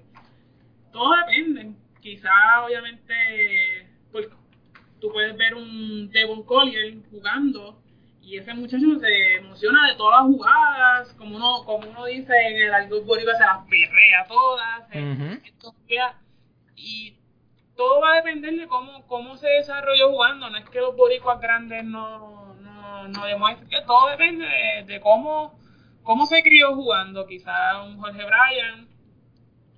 [0.92, 1.74] Todo depende.
[2.02, 2.30] Quizá,
[2.66, 4.28] obviamente, pues,
[5.00, 7.82] tú puedes ver un Devon Collier jugando
[8.22, 12.58] y ese muchacho se emociona de todas las jugadas, como uno, como uno dice en
[12.68, 14.88] el argot boricua, se las perrea todas,
[15.46, 16.22] esto queda-
[16.76, 17.16] y
[17.80, 21.40] todo va a depender de cómo, cómo se desarrolló jugando, no es que los boricuas
[21.40, 25.58] grandes no, no, no demuestren, que todo depende de, de cómo,
[26.04, 28.90] cómo se crió jugando, quizá un Jorge Bryan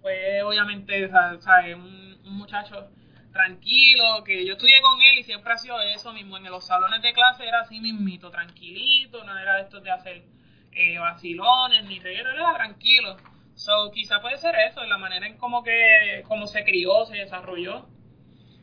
[0.01, 2.89] fue obviamente sa- sabe, un, un muchacho
[3.33, 7.03] tranquilo, que yo estudié con él y siempre ha sido eso mismo, en los salones
[7.03, 10.23] de clase era así mismito, tranquilito, no era de estos de hacer
[10.71, 13.15] eh, vacilones ni reguero, era tranquilo.
[13.61, 17.85] So, quizá puede ser eso, la manera en cómo que cómo se crió, se desarrolló.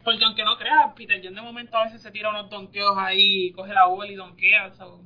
[0.03, 3.53] Porque aunque no creas, Peter John de momento a veces se tira unos donkeos ahí,
[3.53, 4.73] coge la bola y donkea.
[4.73, 5.01] So.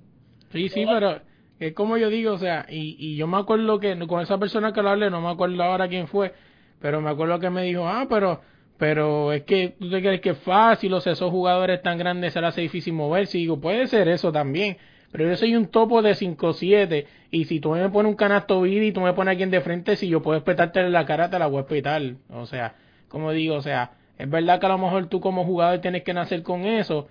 [0.51, 1.21] Sí, sí, pero
[1.59, 4.73] es como yo digo, o sea, y, y yo me acuerdo que con esa persona
[4.73, 6.33] que lo hablé, no me acuerdo ahora quién fue,
[6.81, 8.41] pero me acuerdo que me dijo, ah, pero
[8.79, 12.33] pero es que tú te crees que es fácil, o sea, esos jugadores tan grandes
[12.33, 14.79] se les hace difícil moverse, y digo, puede ser eso también,
[15.13, 18.85] pero yo soy un topo de 5-7, y si tú me pones un canasto vida
[18.87, 21.31] y tú me pones a alguien de frente, si yo puedo espetarte en la cara,
[21.31, 22.75] te la voy a espetar, o sea,
[23.09, 26.15] como digo, o sea, es verdad que a lo mejor tú como jugador tienes que
[26.15, 27.09] nacer con eso,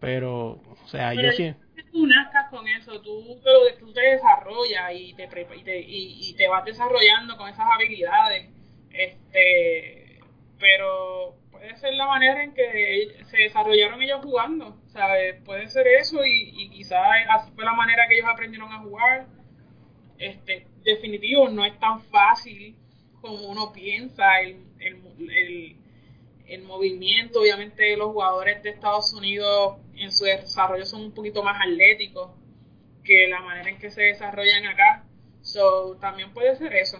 [0.00, 1.54] pero, o sea, yo sí...
[1.92, 6.30] tú nazcas con eso, tú, pero tú te desarrollas y te, prepa- y te, y,
[6.30, 8.50] y te vas desarrollando con esas habilidades.
[8.90, 10.20] Este,
[10.58, 15.40] pero puede ser la manera en que se desarrollaron ellos jugando, ¿sabes?
[15.44, 17.00] Puede ser eso y, y quizás
[17.30, 19.26] así fue la manera que ellos aprendieron a jugar.
[20.18, 22.76] Este, definitivo, no es tan fácil
[23.22, 25.76] como uno piensa el, el, el,
[26.46, 27.40] el movimiento.
[27.40, 32.30] Obviamente los jugadores de Estados Unidos en su desarrollo son un poquito más atléticos
[33.04, 35.06] que la manera en que se desarrollan acá.
[35.40, 36.98] So, también puede ser eso.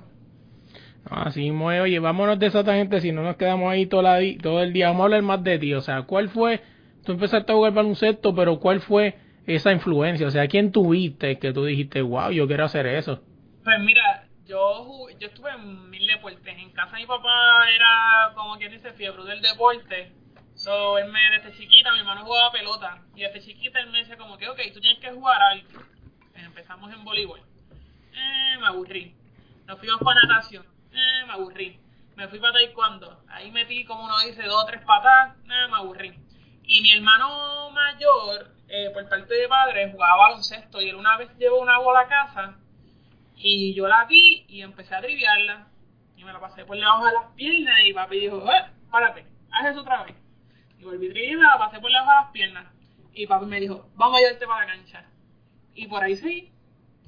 [1.11, 4.63] Así mismo oye, vámonos de esa gente si no nos quedamos ahí todo, la todo
[4.63, 4.89] el día.
[4.89, 6.63] Vamos a hablar más de ti, o sea, ¿cuál fue?
[7.05, 10.27] Tú empezaste a jugar baloncesto, pero ¿cuál fue esa influencia?
[10.27, 13.23] O sea, ¿quién tuviste que tú dijiste, wow, yo quiero hacer eso?
[13.63, 16.59] Pues mira, yo yo estuve en mil deportes.
[16.59, 20.13] En casa mi papá era como quien dice fiebre del deporte.
[20.55, 23.03] So, él me, desde chiquita, mi hermano jugaba pelota.
[23.15, 25.69] Y desde chiquita él me decía como que, ok, tú tienes que jugar algo.
[26.35, 27.41] Empezamos en voleibol.
[28.13, 29.15] Eh, me aburrí.
[29.67, 30.74] Nos fuimos para natación.
[30.95, 31.81] Eh, me aburrí.
[32.17, 33.25] Me fui para taekwondo.
[33.29, 35.37] Ahí metí, como uno dice, dos o tres patas.
[35.45, 36.15] Eh, me aburrí.
[36.63, 40.81] Y mi hermano mayor, eh, por parte de padre, jugaba baloncesto.
[40.81, 42.59] Y él una vez llevó una bola a casa.
[43.37, 45.67] Y yo la vi y empecé a triviarla.
[46.17, 47.81] Y me la pasé por debajo de las piernas.
[47.85, 50.15] Y papi dijo, eh, párate, haz eso otra vez.
[50.79, 52.67] Y volví a y me la pasé por debajo de las piernas.
[53.13, 55.05] Y papi me dijo, vamos a llevarte para la cancha.
[55.75, 56.53] Y por ahí seguí.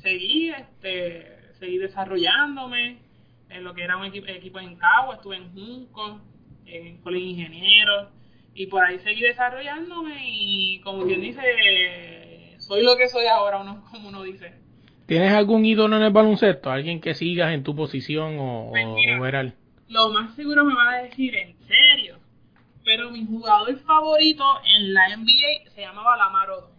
[0.02, 3.05] Seguí, este, seguí desarrollándome
[3.50, 6.20] en lo que era un equipo, equipo en Cabo, estuve en Junco,
[6.66, 8.08] en Colegio de Ingenieros,
[8.54, 13.84] y por ahí seguí desarrollándome y como quien dice, soy lo que soy ahora, uno,
[13.90, 14.54] como uno dice.
[15.06, 16.70] ¿Tienes algún ídolo en el baloncesto?
[16.70, 19.18] ¿Alguien que sigas en tu posición o, Pues mira.
[19.18, 19.54] o?
[19.88, 22.18] Lo más seguro me va a decir en serio,
[22.84, 26.70] pero mi jugador favorito en la NBA se llamaba Lamar Odom.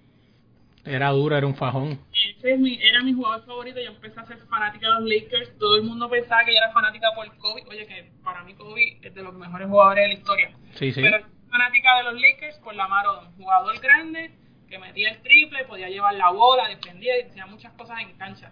[0.88, 2.00] Era duro, era un fajón.
[2.13, 3.80] Ese es mi, era mi jugador favorito.
[3.80, 5.58] Yo empecé a ser fanática de los Lakers.
[5.58, 7.63] Todo el mundo pensaba que yo era fanática por Kobe.
[7.69, 10.52] Oye, que para mí Kobe es de los mejores jugadores de la historia.
[10.76, 11.02] Sí, sí.
[11.02, 13.36] Pero fanática de los Lakers por Lamar Odom.
[13.36, 14.32] Jugador grande,
[14.69, 18.52] que metía el triple, podía llevar la bola, defendía y hacía muchas cosas en cancha.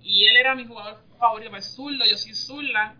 [0.00, 1.50] Y él era mi jugador favorito.
[1.50, 2.96] Pues zurdo, yo soy zurda.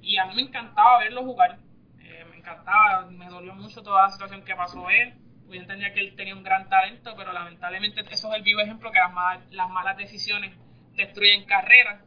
[0.00, 1.58] Y a mí me encantaba verlo jugar.
[2.00, 5.14] Eh, me encantaba, me dolió mucho toda la situación que pasó él.
[5.52, 8.90] Yo entendía que él tenía un gran talento, pero lamentablemente eso es el vivo ejemplo
[8.92, 10.52] que las, mal- las malas decisiones
[10.96, 12.00] destruyen carreras.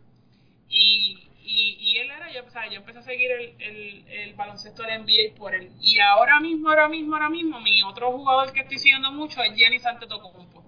[0.69, 4.33] Y, y, y él era, yo, o sea, yo empecé a seguir el, el, el
[4.33, 5.69] baloncesto del NBA por él.
[5.81, 9.55] Y ahora mismo, ahora mismo, ahora mismo, mi otro jugador que estoy siguiendo mucho es
[9.55, 10.63] Giannis Antetokounmpo.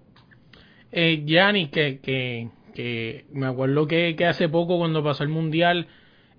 [0.91, 5.87] Eh, Gianni, que, que, que me acuerdo que, que hace poco cuando pasó el mundial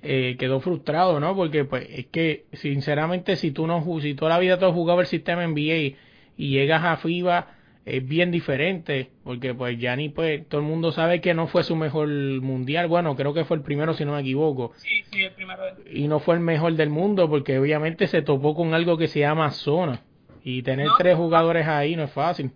[0.02, 1.34] eh, quedó frustrado, ¿no?
[1.34, 5.00] Porque pues es que sinceramente si tú no si toda la vida tú has jugado
[5.00, 5.98] el sistema NBA
[6.38, 11.20] y llegas a FIBA es bien diferente, porque pues Gianni pues todo el mundo sabe
[11.22, 14.20] que no fue su mejor mundial, bueno, creo que fue el primero si no me
[14.20, 18.22] equivoco, Sí, sí, el primero y no fue el mejor del mundo porque obviamente se
[18.22, 20.02] topó con algo que se llama zona
[20.44, 20.96] y tener No.
[20.96, 22.50] tres jugadores ahí no es fácil.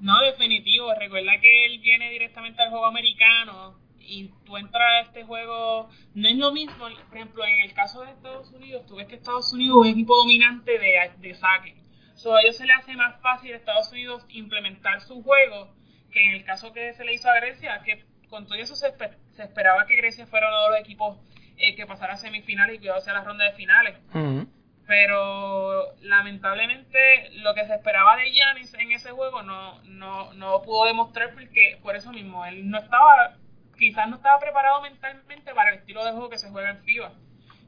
[0.00, 0.92] No, definitivo.
[0.98, 5.88] Recuerda que él viene directamente al juego americano y tú entras a este juego.
[6.14, 9.14] No es lo mismo, por ejemplo, en el caso de Estados Unidos, tú ves que
[9.14, 11.74] Estados Unidos es un equipo dominante de, de saque.
[12.14, 15.74] So, a ellos se le hace más fácil a Estados Unidos implementar su juego
[16.14, 18.92] que en el caso que se le hizo a Grecia, que con todo eso se,
[19.32, 21.18] se esperaba que Grecia fuera uno de los equipos
[21.56, 23.98] eh, que pasara a semifinales y cuidado sea la ronda de finales.
[24.14, 24.46] Ujú.
[24.86, 30.86] Pero lamentablemente lo que se esperaba de Giannis en ese juego no, no, no pudo
[30.86, 33.36] demostrar porque por eso mismo él no estaba,
[33.78, 37.12] quizás no estaba preparado mentalmente para el estilo de juego que se juega en FIBA.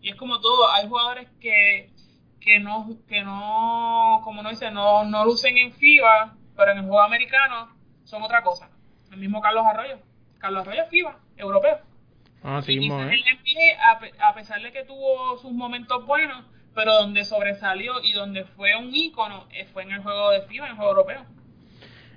[0.03, 1.91] Y es como todo, hay jugadores que,
[2.41, 6.85] que no, que no, como no dice, no, no lucen en FIBA, pero en el
[6.85, 7.69] juego americano
[8.05, 8.71] son otra cosa.
[9.11, 9.99] El mismo Carlos Arroyo.
[10.39, 11.79] Carlos Arroyo es FIBA, europeo.
[12.43, 13.03] Así Y mismo, ¿eh?
[13.15, 16.45] en la NBA, a, pe- a pesar de que tuvo sus momentos buenos,
[16.75, 20.67] pero donde sobresalió y donde fue un ícono eh, fue en el juego de FIBA,
[20.67, 21.25] en el juego europeo.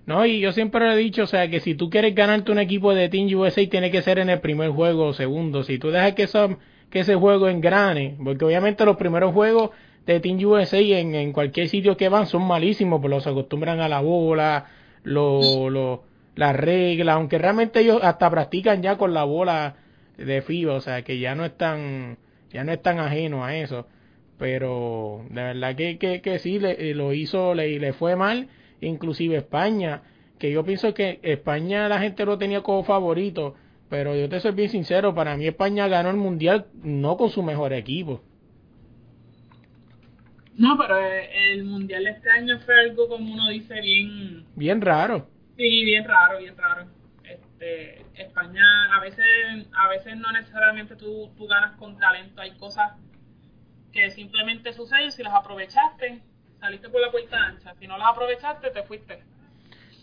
[0.06, 2.60] No, y yo siempre le he dicho, o sea, que si tú quieres ganarte un
[2.60, 5.64] equipo de Team USA, tiene que ser en el primer juego o segundo.
[5.64, 6.58] Si tú dejas que, eso,
[6.90, 9.70] que ese juego engrane, porque obviamente los primeros juegos
[10.06, 13.90] de Team USA en, en cualquier sitio que van son malísimos, porque los acostumbran a
[13.90, 14.66] la bola,
[15.04, 16.04] lo, lo,
[16.36, 19.76] las reglas, aunque realmente ellos hasta practican ya con la bola
[20.18, 22.18] de FIBA, o sea, que ya no están,
[22.52, 23.88] ya no están ajenos a eso.
[24.38, 28.48] Pero de verdad que, que, que sí, le, lo hizo, le, le fue mal
[28.82, 30.04] inclusive España,
[30.38, 33.56] que yo pienso que España la gente lo tenía como favorito,
[33.90, 37.44] pero yo te soy bien sincero, para mí España ganó el mundial no con su
[37.44, 38.22] mejor equipo.
[40.60, 44.82] No, pero eh, el mundial de este año fue algo, como uno dice, bien, Bien
[44.82, 45.30] raro.
[45.56, 46.86] sí, bien raro, bien raro.
[47.24, 49.26] Este, España, a veces,
[49.74, 52.92] a veces no necesariamente tú, tú ganas con talento, hay cosas
[53.94, 56.22] que simplemente suceden si las aprovechaste,
[56.60, 59.24] saliste por la puerta ancha, si no las aprovechaste, te fuiste.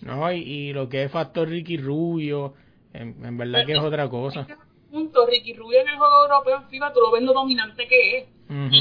[0.01, 2.55] No, y, y lo que es factor Ricky Rubio,
[2.95, 4.47] en, en verdad que es otra cosa.
[4.91, 8.19] Punto, Ricky Rubio en el juego europeo en FIBA, tú lo ves lo dominante que
[8.19, 8.29] es.
[8.49, 8.75] Ujú.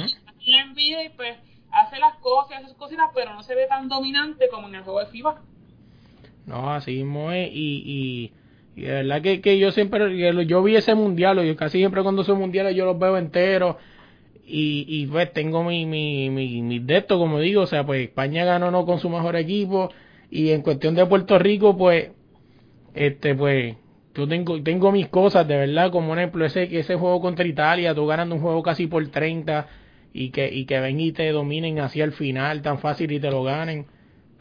[0.46, 1.38] En la NBA, pues,
[1.76, 4.84] hace las cosas, hace sus cositas, pero no se ve tan dominante como en el
[4.84, 5.42] juego de FIBA.
[6.46, 7.50] No, así mismo es.
[7.52, 8.32] Y,
[8.76, 12.02] y, y de verdad que, que yo siempre, yo vi ese mundial, yo casi siempre
[12.02, 13.76] cuando son mundiales yo los veo enteros.
[14.48, 18.08] Y, y pues tengo mi, mi, mi, mis de esto, como digo, o sea, pues
[18.08, 19.90] España ganó no con su mejor equipo.
[20.30, 22.12] Y en cuestión de Puerto Rico, pues,
[22.94, 23.76] este, pues,
[24.14, 27.94] yo tengo, tengo mis cosas, de verdad, como por ejemplo ese, ese juego contra Italia,
[27.94, 29.68] tú ganando un juego casi por 30
[30.18, 33.30] y que, y que ven y te dominen así al final tan fácil y te
[33.30, 33.86] lo ganen.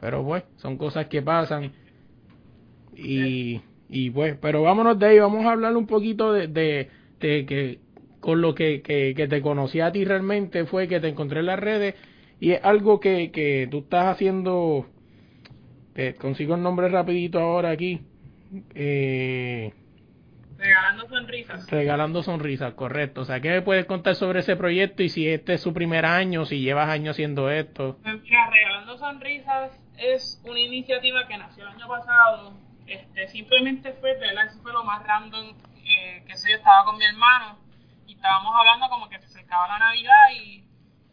[0.00, 1.72] Pero pues, son cosas que pasan.
[2.94, 7.44] Y, y pues, pero vámonos de ahí, vamos a hablar un poquito de, de, de
[7.44, 7.80] que
[8.20, 11.46] con lo que, que, que te conocí a ti realmente fue que te encontré en
[11.46, 11.96] las redes
[12.38, 14.87] y es algo que, que tú estás haciendo,
[15.92, 18.00] te consigo el nombre rapidito ahora aquí,
[18.76, 19.72] eh,
[20.64, 21.70] Regalando sonrisas.
[21.70, 23.20] regalando sonrisas, correcto.
[23.20, 26.07] O sea, ¿qué me puedes contar sobre ese proyecto y si este es su primer
[26.07, 27.98] año, si llevas años haciendo esto?
[28.03, 32.55] Pues mira, Regalando Sonrisas es una iniciativa que nació el año pasado.
[32.87, 36.96] Este, simplemente fue, verdad, eso fue lo más random eh, que sé, yo estaba con
[36.96, 37.59] mi hermano
[38.07, 40.64] y estábamos hablando como que se acercaba la Navidad y,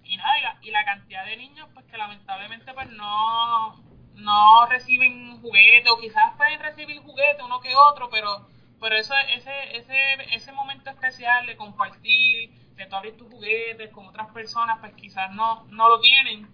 [0.06, 3.84] y nada, y la, y la cantidad de niños pues que lamentablemente pues no,
[4.16, 8.48] no reciben juguete o quizás pueden recibir juguete uno que otro, pero
[8.82, 14.08] pero eso ese ese ese momento especial de compartir, de tú abrir tus juguetes con
[14.08, 16.50] otras personas, pues quizás no no lo tienen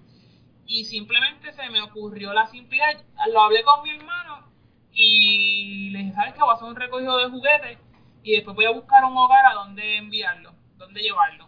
[0.67, 4.45] y simplemente se me ocurrió la simpleza, lo hablé con mi hermano
[4.91, 6.41] y le dije, ¿sabes qué?
[6.41, 7.79] Voy a hacer un recogido de juguetes
[8.23, 11.47] y después voy a buscar un hogar a donde enviarlo, donde llevarlo.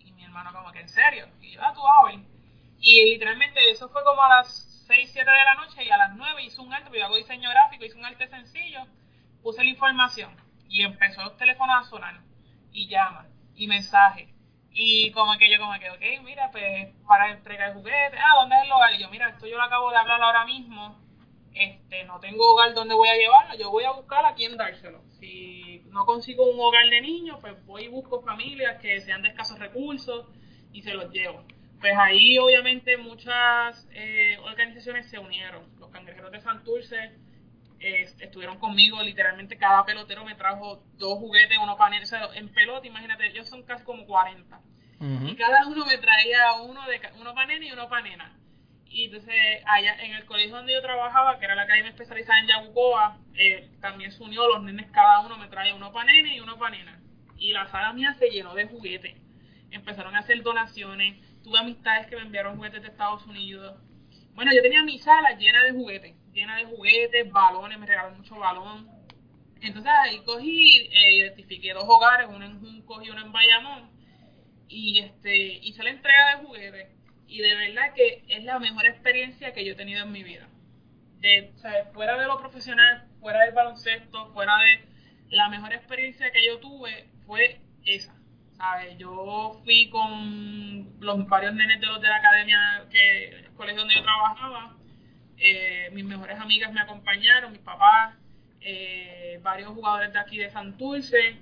[0.00, 1.28] Y mi hermano como que, ¿en serio?
[1.40, 2.20] Y yo, ah, tú vas.
[2.80, 6.14] Y literalmente eso fue como a las 6, 7 de la noche y a las
[6.16, 8.80] 9 hice un arte, porque yo hago diseño gráfico, hice un arte sencillo,
[9.44, 10.34] puse la información
[10.68, 12.20] y empezó los teléfonos a sonar
[12.72, 14.28] y llama y mensajes.
[14.72, 18.62] Y como que yo como que, ok, mira, pues para entregar juguetes, ah, ¿dónde es
[18.64, 18.92] el hogar?
[18.94, 20.98] Y yo, mira, esto yo lo acabo de hablar ahora mismo,
[21.54, 25.00] este, no tengo hogar donde voy a llevarlo, yo voy a buscar a quién dárselo.
[25.20, 29.28] Si no consigo un hogar de niños, pues voy y busco familias que sean de
[29.28, 30.26] escasos recursos
[30.72, 31.44] y se los llevo.
[31.80, 35.62] Pues ahí obviamente muchas eh, organizaciones se unieron.
[35.78, 37.12] Los cangrejeros de Santurce
[37.86, 42.48] eh, estuvieron conmigo, literalmente cada pelotero me trajo dos juguetes, uno para o sea, en
[42.48, 44.58] pelota, imagínate, ellos son casi como 40.
[45.00, 45.28] Ujú.
[45.28, 48.38] Y cada uno me traía uno de uno para nena y uno para nena.
[48.86, 49.34] Y entonces
[49.66, 53.68] allá en el colegio donde yo trabajaba, que era la academia especializada en Yabucoa, eh,
[53.82, 56.76] también se unió, los nenes cada uno me traía uno para nene y uno para
[56.76, 57.00] nena.
[57.36, 59.14] Y la sala mía se llenó de juguetes.
[59.70, 63.76] Empezaron a hacer donaciones, tuve amistades que me enviaron juguetes de Estados Unidos.
[64.34, 68.36] Bueno, yo tenía mi sala llena de juguetes, llena de juguetes, balones, me regalaron mucho
[68.36, 68.88] balón.
[69.60, 73.90] Entonces ahí cogí, eh, identifiqué dos hogares, uno en Junco y uno en Bayamón,
[74.68, 76.88] y este hice la entrega de juguetes.
[77.26, 80.48] y de verdad que es la mejor experiencia que yo he tenido en mi vida.
[81.20, 81.52] De,
[81.94, 84.84] fuera de lo profesional, fuera del baloncesto, fuera de
[85.30, 88.14] la mejor experiencia que yo tuve fue esa.
[88.56, 88.96] ¿sabes?
[88.98, 93.94] Yo fui con los varios nenes de los de la academia, que el colegio donde
[93.94, 94.76] yo trabajaba.
[95.38, 98.14] Eh, mis mejores amigas me acompañaron, mis papás,
[98.60, 101.38] eh, varios jugadores de aquí de Santurce.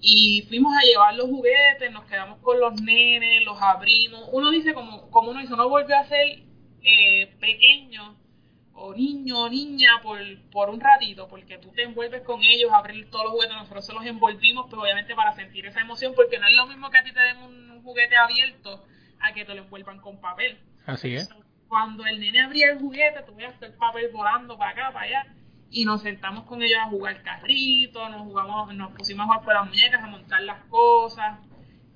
[0.00, 4.28] Y fuimos a llevar los juguetes, nos quedamos con los nenes, los abrimos.
[4.32, 6.40] Uno dice, como, como uno dice, uno volvió a ser
[6.82, 8.16] eh, pequeño
[8.74, 10.20] o niño o niña por,
[10.52, 13.92] por un ratito, porque tú te envuelves con ellos, abrir todos los juguetes, nosotros se
[13.92, 17.02] los envolvimos, pues obviamente para sentir esa emoción, porque no es lo mismo que a
[17.02, 18.84] ti te den un, un juguete abierto
[19.20, 20.58] a que te lo envuelvan con papel.
[20.86, 21.28] Así es.
[21.68, 25.34] Cuando el nene abría el juguete, tú veías el papel volando para acá, para allá,
[25.70, 29.54] y nos sentamos con ellos a jugar carrito, nos jugamos, nos pusimos a jugar con
[29.54, 31.38] las muñecas, a montar las cosas,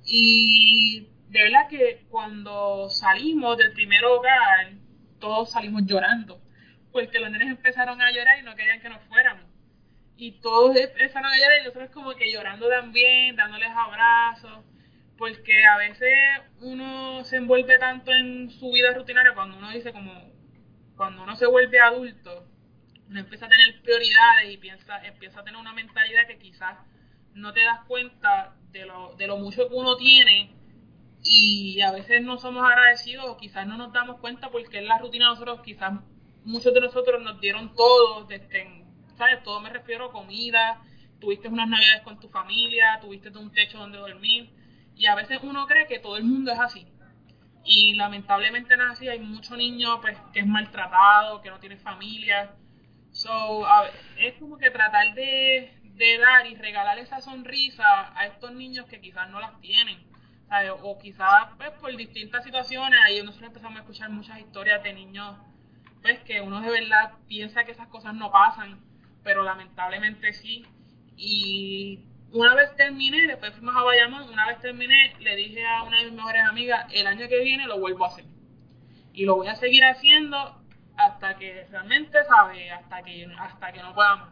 [0.05, 4.73] y de verdad que cuando salimos del primer hogar,
[5.19, 6.43] todos salimos llorando
[6.93, 9.47] porque los nenes empezaron a llorar y no querían que nos fuéramos.
[10.17, 14.65] Y todos empezaron a llorar y nosotros como que llorando también, dándoles abrazos,
[15.23, 16.13] porque a veces
[16.63, 20.11] uno se envuelve tanto en su vida rutinaria cuando uno dice como,
[20.97, 22.49] cuando uno se vuelve adulto,
[23.09, 26.77] uno empieza a tener prioridades y piensa, empieza a tener una mentalidad que quizás
[27.35, 30.57] no te das cuenta de lo, de lo mucho que uno tiene
[31.23, 34.99] y a veces no somos agradecidos o quizás no nos damos cuenta porque en la
[34.99, 36.01] rutina nosotros quizás
[36.43, 38.85] muchos de nosotros nos dieron todo, desde,
[39.17, 39.41] ¿sabes?
[39.45, 40.83] Todo me refiero a comida,
[41.21, 44.51] tuviste unas navidades con tu familia, tuviste un techo donde dormir,
[44.97, 46.87] y a veces uno cree que todo el mundo es así.
[47.65, 51.77] Y lamentablemente no es así, hay muchos niños pues, que es maltratado, que no tiene
[51.77, 52.55] familia.
[53.11, 53.67] So,
[54.19, 59.01] es como que tratar de, de dar y regalar esa sonrisa a estos niños que
[59.01, 59.99] quizás no las tienen.
[60.83, 65.37] O quizás pues, por distintas situaciones, ahí nosotros empezamos a escuchar muchas historias de niños
[66.03, 68.81] pues que uno de verdad piensa que esas cosas no pasan,
[69.23, 70.67] pero lamentablemente sí.
[71.17, 72.01] Y
[72.33, 76.05] una vez terminé, después fuimos a Bayamón, una vez terminé, le dije a una de
[76.07, 78.25] mis mejores amigas, el año que viene lo vuelvo a hacer.
[79.13, 80.63] Y lo voy a seguir haciendo
[80.97, 82.71] hasta que realmente, ¿sabe?
[82.71, 84.31] Hasta que, hasta que no podamos.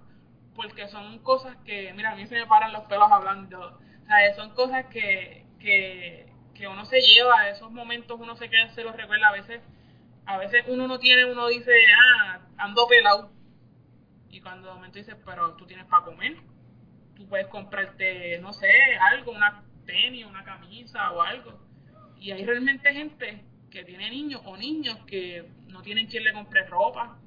[0.55, 3.79] Porque son cosas que, mira, a mí se me paran los pelos hablando.
[3.79, 8.71] O sea, son cosas que, que, que uno se lleva, esos momentos uno se queda,
[8.71, 9.61] se los recuerda a veces
[10.27, 13.33] a veces uno no tiene, uno dice, ah, ando pelado.
[14.29, 16.37] Y cuando de momento dices, pero tú tienes para comer.
[17.21, 18.73] Tú puedes comprarte, no sé,
[19.13, 21.61] algo, una tenis, una camisa o algo.
[22.19, 26.65] Y hay realmente gente que tiene niños o niños que no tienen quien le compre
[26.65, 27.19] ropa.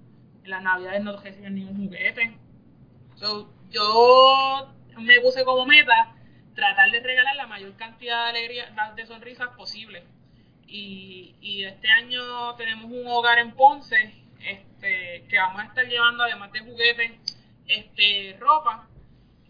[0.44, 2.36] En las navidades no reciben ningún juguete.
[3.18, 6.16] So, yo me puse como meta
[6.56, 10.04] tratar de regalar la mayor cantidad de alegría, de sonrisas posible
[10.66, 16.24] y, y este año tenemos un hogar en Ponce este, que vamos a estar llevando
[16.24, 17.12] además de juguetes
[17.68, 18.88] este ropa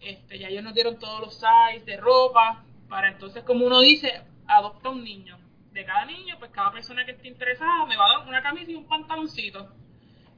[0.04, 4.22] este ya ellos nos dieron todos los sizes de ropa para entonces como uno dice
[4.46, 5.38] adopta un niño.
[5.72, 8.70] De cada niño pues cada persona que esté interesada me va a dar una camisa
[8.70, 9.68] y un pantaloncito.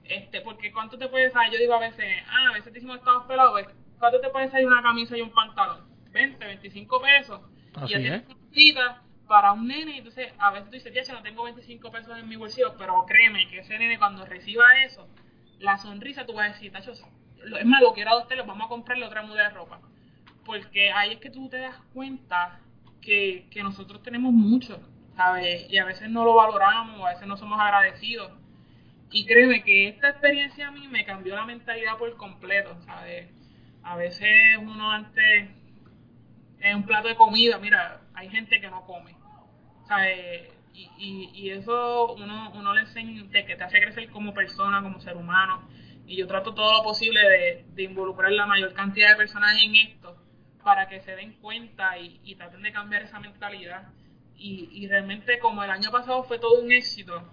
[0.05, 3.25] Este porque cuánto te puede salir yo digo a veces ah a veces decimos estamos
[3.27, 7.41] pelados pues, cuánto te puede salir una camisa y un pantalón 20 25 pesos.
[7.75, 8.25] Así y ya es.
[8.53, 12.29] cita para un nene, entonces a veces tú dices, ya no tengo 25 pesos en
[12.29, 15.09] mi bolsillo, pero créeme que ese nene cuando reciba eso,
[15.59, 17.26] la sonrisa tú vas a decir, tacho, lo-
[17.59, 19.81] es más, lo quiero adoptar, lo vamos a comprarle otra muda de ropa.
[20.45, 22.61] Porque ahí es que tú te das cuenta
[23.01, 24.81] que, que nosotros tenemos mucho,
[25.17, 25.67] ¿sabes?
[25.71, 28.33] Y a veces no lo valoramos, a veces no somos agradecidos.
[29.11, 33.31] Y créeme que esta experiencia a mí me cambió la mentalidad por completo, ¿sabes?
[33.83, 35.51] A veces uno antes,
[36.61, 39.17] en un plato de comida, mira, hay gente que no come.
[39.87, 40.49] ¿sabes?
[40.75, 45.01] Y, y, y eso uno, uno le enseña, que te hace crecer como persona, como
[45.01, 45.63] ser humano.
[46.07, 49.75] Y yo trato todo lo posible de, de involucrar la mayor cantidad de personas en
[49.75, 50.17] esto
[50.63, 53.89] para que se den cuenta y, y traten de cambiar esa mentalidad.
[54.37, 57.33] Y, y realmente como el año pasado fue todo un éxito,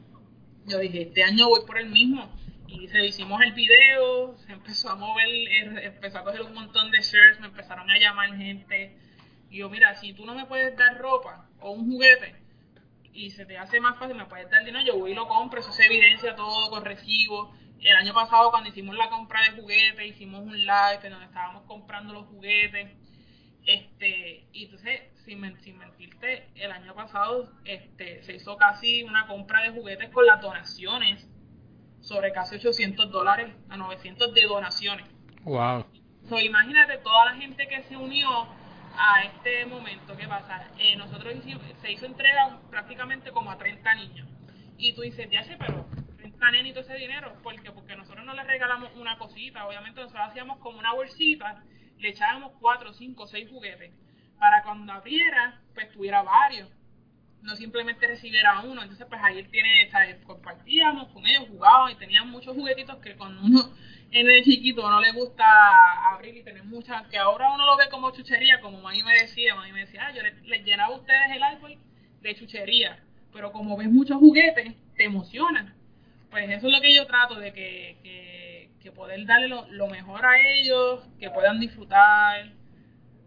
[0.66, 2.32] yo dije, este año voy por el mismo.
[2.68, 6.90] Y se hicimos el video, se empezó a mover, eh, empezó a coger un montón
[6.92, 8.98] de shares, me empezaron a llamar gente.
[9.50, 12.36] Y yo, mira, si tú no me puedes dar ropa o un juguete
[13.14, 15.60] y se te hace más fácil, me puedes dar dinero, yo voy y lo compro,
[15.60, 17.54] eso se evidencia todo con recibo.
[17.84, 21.64] El año pasado cuando hicimos la compra de juguetes, hicimos un live en donde estábamos
[21.64, 22.92] comprando los juguetes.
[23.66, 29.64] Este, y entonces, sin, sin mentirte, el año pasado este, se hizo casi una compra
[29.64, 31.28] de juguetes con las donaciones
[32.00, 35.06] sobre casi 800 dólares a 900 de donaciones.
[35.44, 35.86] Wow.
[36.30, 38.48] So, imagínate toda la gente que se unió
[38.98, 40.16] a este momento.
[40.16, 40.70] ¿Qué pasa?
[40.78, 44.28] Eh, nosotros hicimos, se hizo entrega prácticamente como a 30 niños.
[44.78, 45.86] Y tú dices, ya sé, pero
[46.44, 50.58] está nenito ese dinero, porque porque nosotros no le regalamos una cosita, obviamente nosotros hacíamos
[50.60, 51.64] como una bolsita,
[51.98, 53.94] le echábamos cuatro, cinco, seis juguetes,
[54.38, 56.70] para cuando abriera, pues tuviera varios,
[57.44, 60.18] no simplemente recibiera uno, entonces pues ahí tiene, ¿sabes?
[60.26, 63.70] compartíamos con ellos, jugábamos y tenían muchos juguetitos que con uno
[64.12, 65.46] en el chiquito no le gusta
[66.12, 69.56] abrir y tener muchas, que ahora uno lo ve como chuchería, como Mami me decía,
[69.56, 71.78] Mami me decía, ah, yo les le llenaba a ustedes el árbol
[72.20, 75.83] de chuchería, pero como ves muchos juguetes, te emocionan.
[76.34, 77.96] Pues eso es lo que yo trato, de que,
[78.82, 82.52] que, poder darle lo, mejor a ellos, que puedan disfrutar,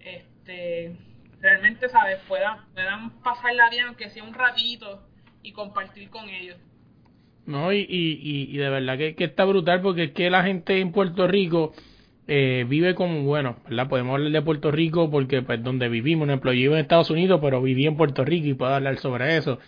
[0.01, 0.97] este,
[1.41, 2.19] realmente, ¿sabes?
[2.27, 5.07] Puedan, puedan pasarla bien, aunque sea un ratito,
[5.45, 6.57] y compartir con ellos.
[7.47, 10.43] No, y, y, y, y de verdad que, que está brutal porque es que la
[10.43, 11.75] gente en Puerto Rico
[12.27, 13.89] eh, vive como, bueno, ¿verdad?
[13.89, 17.11] Podemos hablar de Puerto Rico porque pues donde vivimos, por ejemplo, yo vivo en Estados
[17.11, 19.61] Unidos, pero viví en Puerto Rico y puedo hablar sobre eso.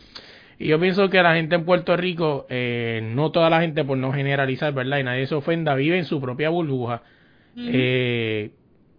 [0.59, 3.97] Y yo pienso que la gente en Puerto Rico, eh, no toda la gente, por
[3.99, 4.99] no generalizar, ¿verdad?
[4.99, 7.03] Y nadie se ofenda, vive en su propia burbuja.
[7.57, 8.51] eh,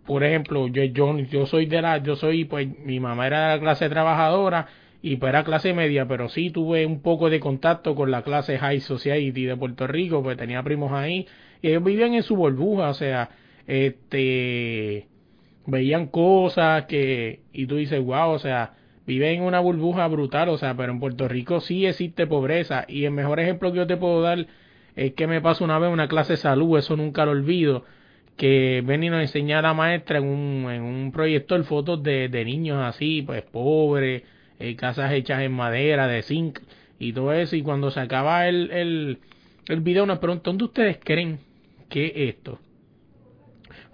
[0.05, 3.55] por ejemplo, yo, yo, yo soy de la, yo soy, pues, mi mamá era de
[3.57, 4.67] la clase trabajadora
[5.01, 8.57] y pues era clase media, pero sí tuve un poco de contacto con la clase
[8.57, 11.27] High Society de Puerto Rico, pues tenía primos ahí
[11.61, 13.29] y ellos vivían en su burbuja, o sea,
[13.67, 15.07] este,
[15.67, 18.73] veían cosas que, y tú dices, wow, o sea,
[19.09, 23.05] viven en una burbuja brutal, o sea, pero en Puerto Rico sí existe pobreza y
[23.05, 24.45] el mejor ejemplo que yo te puedo dar
[24.95, 27.85] es que me pasó una vez una clase de salud, eso nunca lo olvido,
[28.37, 32.45] que ven y nos enseña la maestra en un, en un proyector fotos de, de
[32.45, 34.21] niños así, pues pobres,
[34.59, 36.59] eh, casas hechas en madera, de zinc
[36.99, 39.17] y todo eso, y cuando se acaba el, el,
[39.69, 41.39] el video nos preguntan, ¿dónde ustedes creen
[41.89, 42.59] que es esto?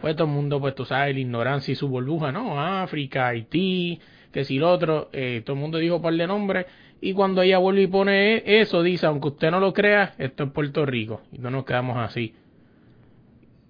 [0.01, 2.59] Pues todo el mundo, pues tú sabes, la ignorancia y su burbuja, ¿no?
[2.59, 4.01] África, Haití,
[4.35, 6.65] que si lo otro, eh, todo el mundo dijo un par de nombres,
[6.99, 10.51] y cuando ella vuelve y pone eso, dice, aunque usted no lo crea, esto es
[10.51, 12.33] Puerto Rico, y no nos quedamos así.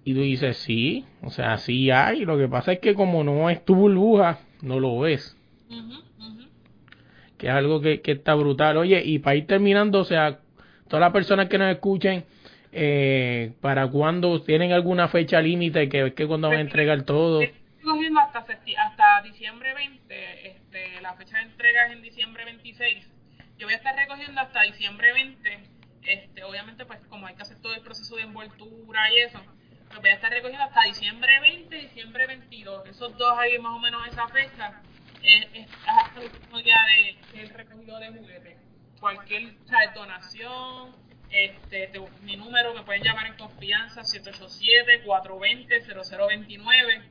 [0.02, 3.48] Y tú dices, sí, o sea, sí hay, lo que pasa es que como no
[3.48, 5.38] es tu burbuja, no lo ves,
[7.38, 8.76] que es algo que, que está brutal.
[8.76, 10.40] Oye, y para ir terminando, o sea,
[10.88, 12.24] todas las personas que nos escuchen,
[12.72, 17.42] eh, ¿para cuándo tienen alguna fecha límite que, que cuando van a entregar todo?
[18.14, 18.44] Hasta,
[18.78, 23.08] hasta diciembre 20, este, la fecha de entrega es en diciembre 26.
[23.58, 25.62] Yo voy a estar recogiendo hasta diciembre 20.
[26.02, 29.42] Este, obviamente, pues como hay que hacer todo el proceso de envoltura y eso,
[29.88, 32.86] pues voy a estar recogiendo hasta diciembre 20, diciembre 22.
[32.88, 34.80] Esos dos ahí más o menos esa fecha
[35.22, 38.56] es, es hasta el último día de, del recogido de juguetes.
[39.00, 40.94] Cualquier o sea, donación,
[41.30, 47.02] este, te- mi número me pueden llamar en confianza 787-420-0029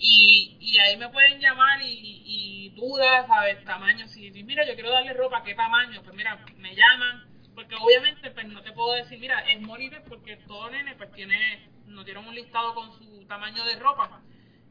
[0.00, 3.62] y, y ahí me pueden llamar y, y dudas, ¿sabes?
[3.64, 6.02] Tamaño, si, mira, yo quiero darle ropa, ¿qué tamaño?
[6.02, 7.22] Pues mira, me llaman,
[7.54, 11.60] porque obviamente pues no te puedo decir, mira, es Moribe porque todo nene pues tiene,
[11.86, 14.10] no tienen un listado con su tamaño de ropa.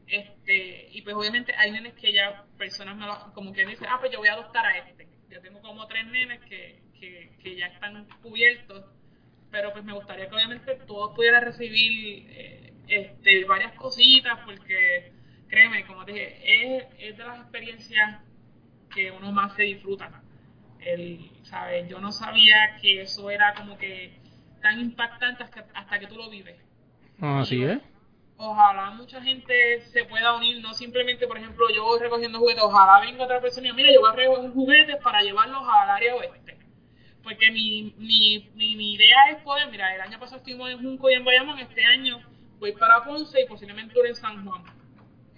[0.08, 4.10] Este, y pues obviamente hay nenes que ya personas me como que dicen, ah, pues
[4.10, 5.06] yo voy a adoptar a este.
[5.30, 8.84] Yo tengo como tres nenes que, que, que ya están cubiertos,
[9.52, 15.12] pero pues me gustaría que obviamente todos pudieran recibir eh, este, varias cositas, porque
[15.50, 18.22] créeme, como te dije, es, es de las experiencias
[18.94, 20.14] que uno más se disfruta.
[20.80, 21.88] El, ¿sabes?
[21.88, 24.22] Yo no sabía que eso era como que
[24.62, 26.58] tan impactante hasta, hasta que tú lo vives
[27.18, 27.80] No, así es.
[28.36, 33.00] ojalá mucha gente se pueda unir, no simplemente, por ejemplo, yo voy recogiendo juguetes, ojalá
[33.00, 36.14] venga otra persona y diga, mira, yo voy a recoger juguetes para llevarlos al área
[36.16, 36.58] oeste.
[37.22, 41.10] Porque mi, mi, mi, mi idea es poder, mira, el año pasado estuvimos en Junco
[41.10, 42.20] y en Bayamón, este año
[42.58, 44.64] voy para Ponce y posiblemente en San Juan.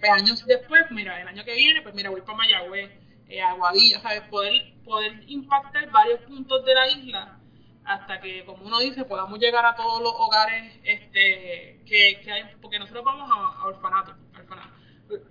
[0.03, 2.91] Pues años después, mira, el año que viene, pues mira, voy para Mayagüez,
[3.29, 4.23] eh, Aguadilla, ¿sabes?
[4.23, 4.51] Poder,
[4.83, 7.39] poder impactar varios puntos de la isla
[7.85, 12.43] hasta que, como uno dice, podamos llegar a todos los hogares este, que, que hay,
[12.61, 14.15] porque nosotros vamos a, a orfanatos,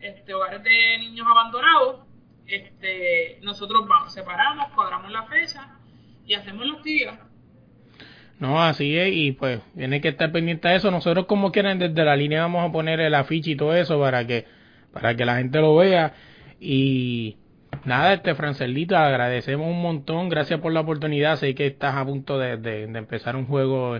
[0.00, 2.06] este, hogares de niños abandonados,
[2.46, 5.68] este, nosotros vamos, separamos, cuadramos la fecha
[6.24, 7.20] y hacemos la actividad.
[8.38, 10.90] No, así es, y pues tiene que estar pendiente de eso.
[10.90, 14.26] Nosotros como quieran desde la línea vamos a poner el afiche y todo eso para
[14.26, 14.61] que
[14.92, 16.14] para que la gente lo vea
[16.60, 17.36] y
[17.84, 21.36] nada, este Francelito, agradecemos un montón, gracias por la oportunidad.
[21.36, 23.98] Sé que estás a punto de, de- empezar un juego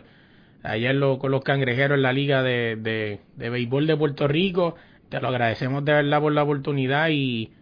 [0.62, 4.76] ayer lo, con los cangrejeros en la liga de, de, de béisbol de Puerto Rico.
[5.09, 7.53] Te lo agradecemos de verdad por la oportunidad y,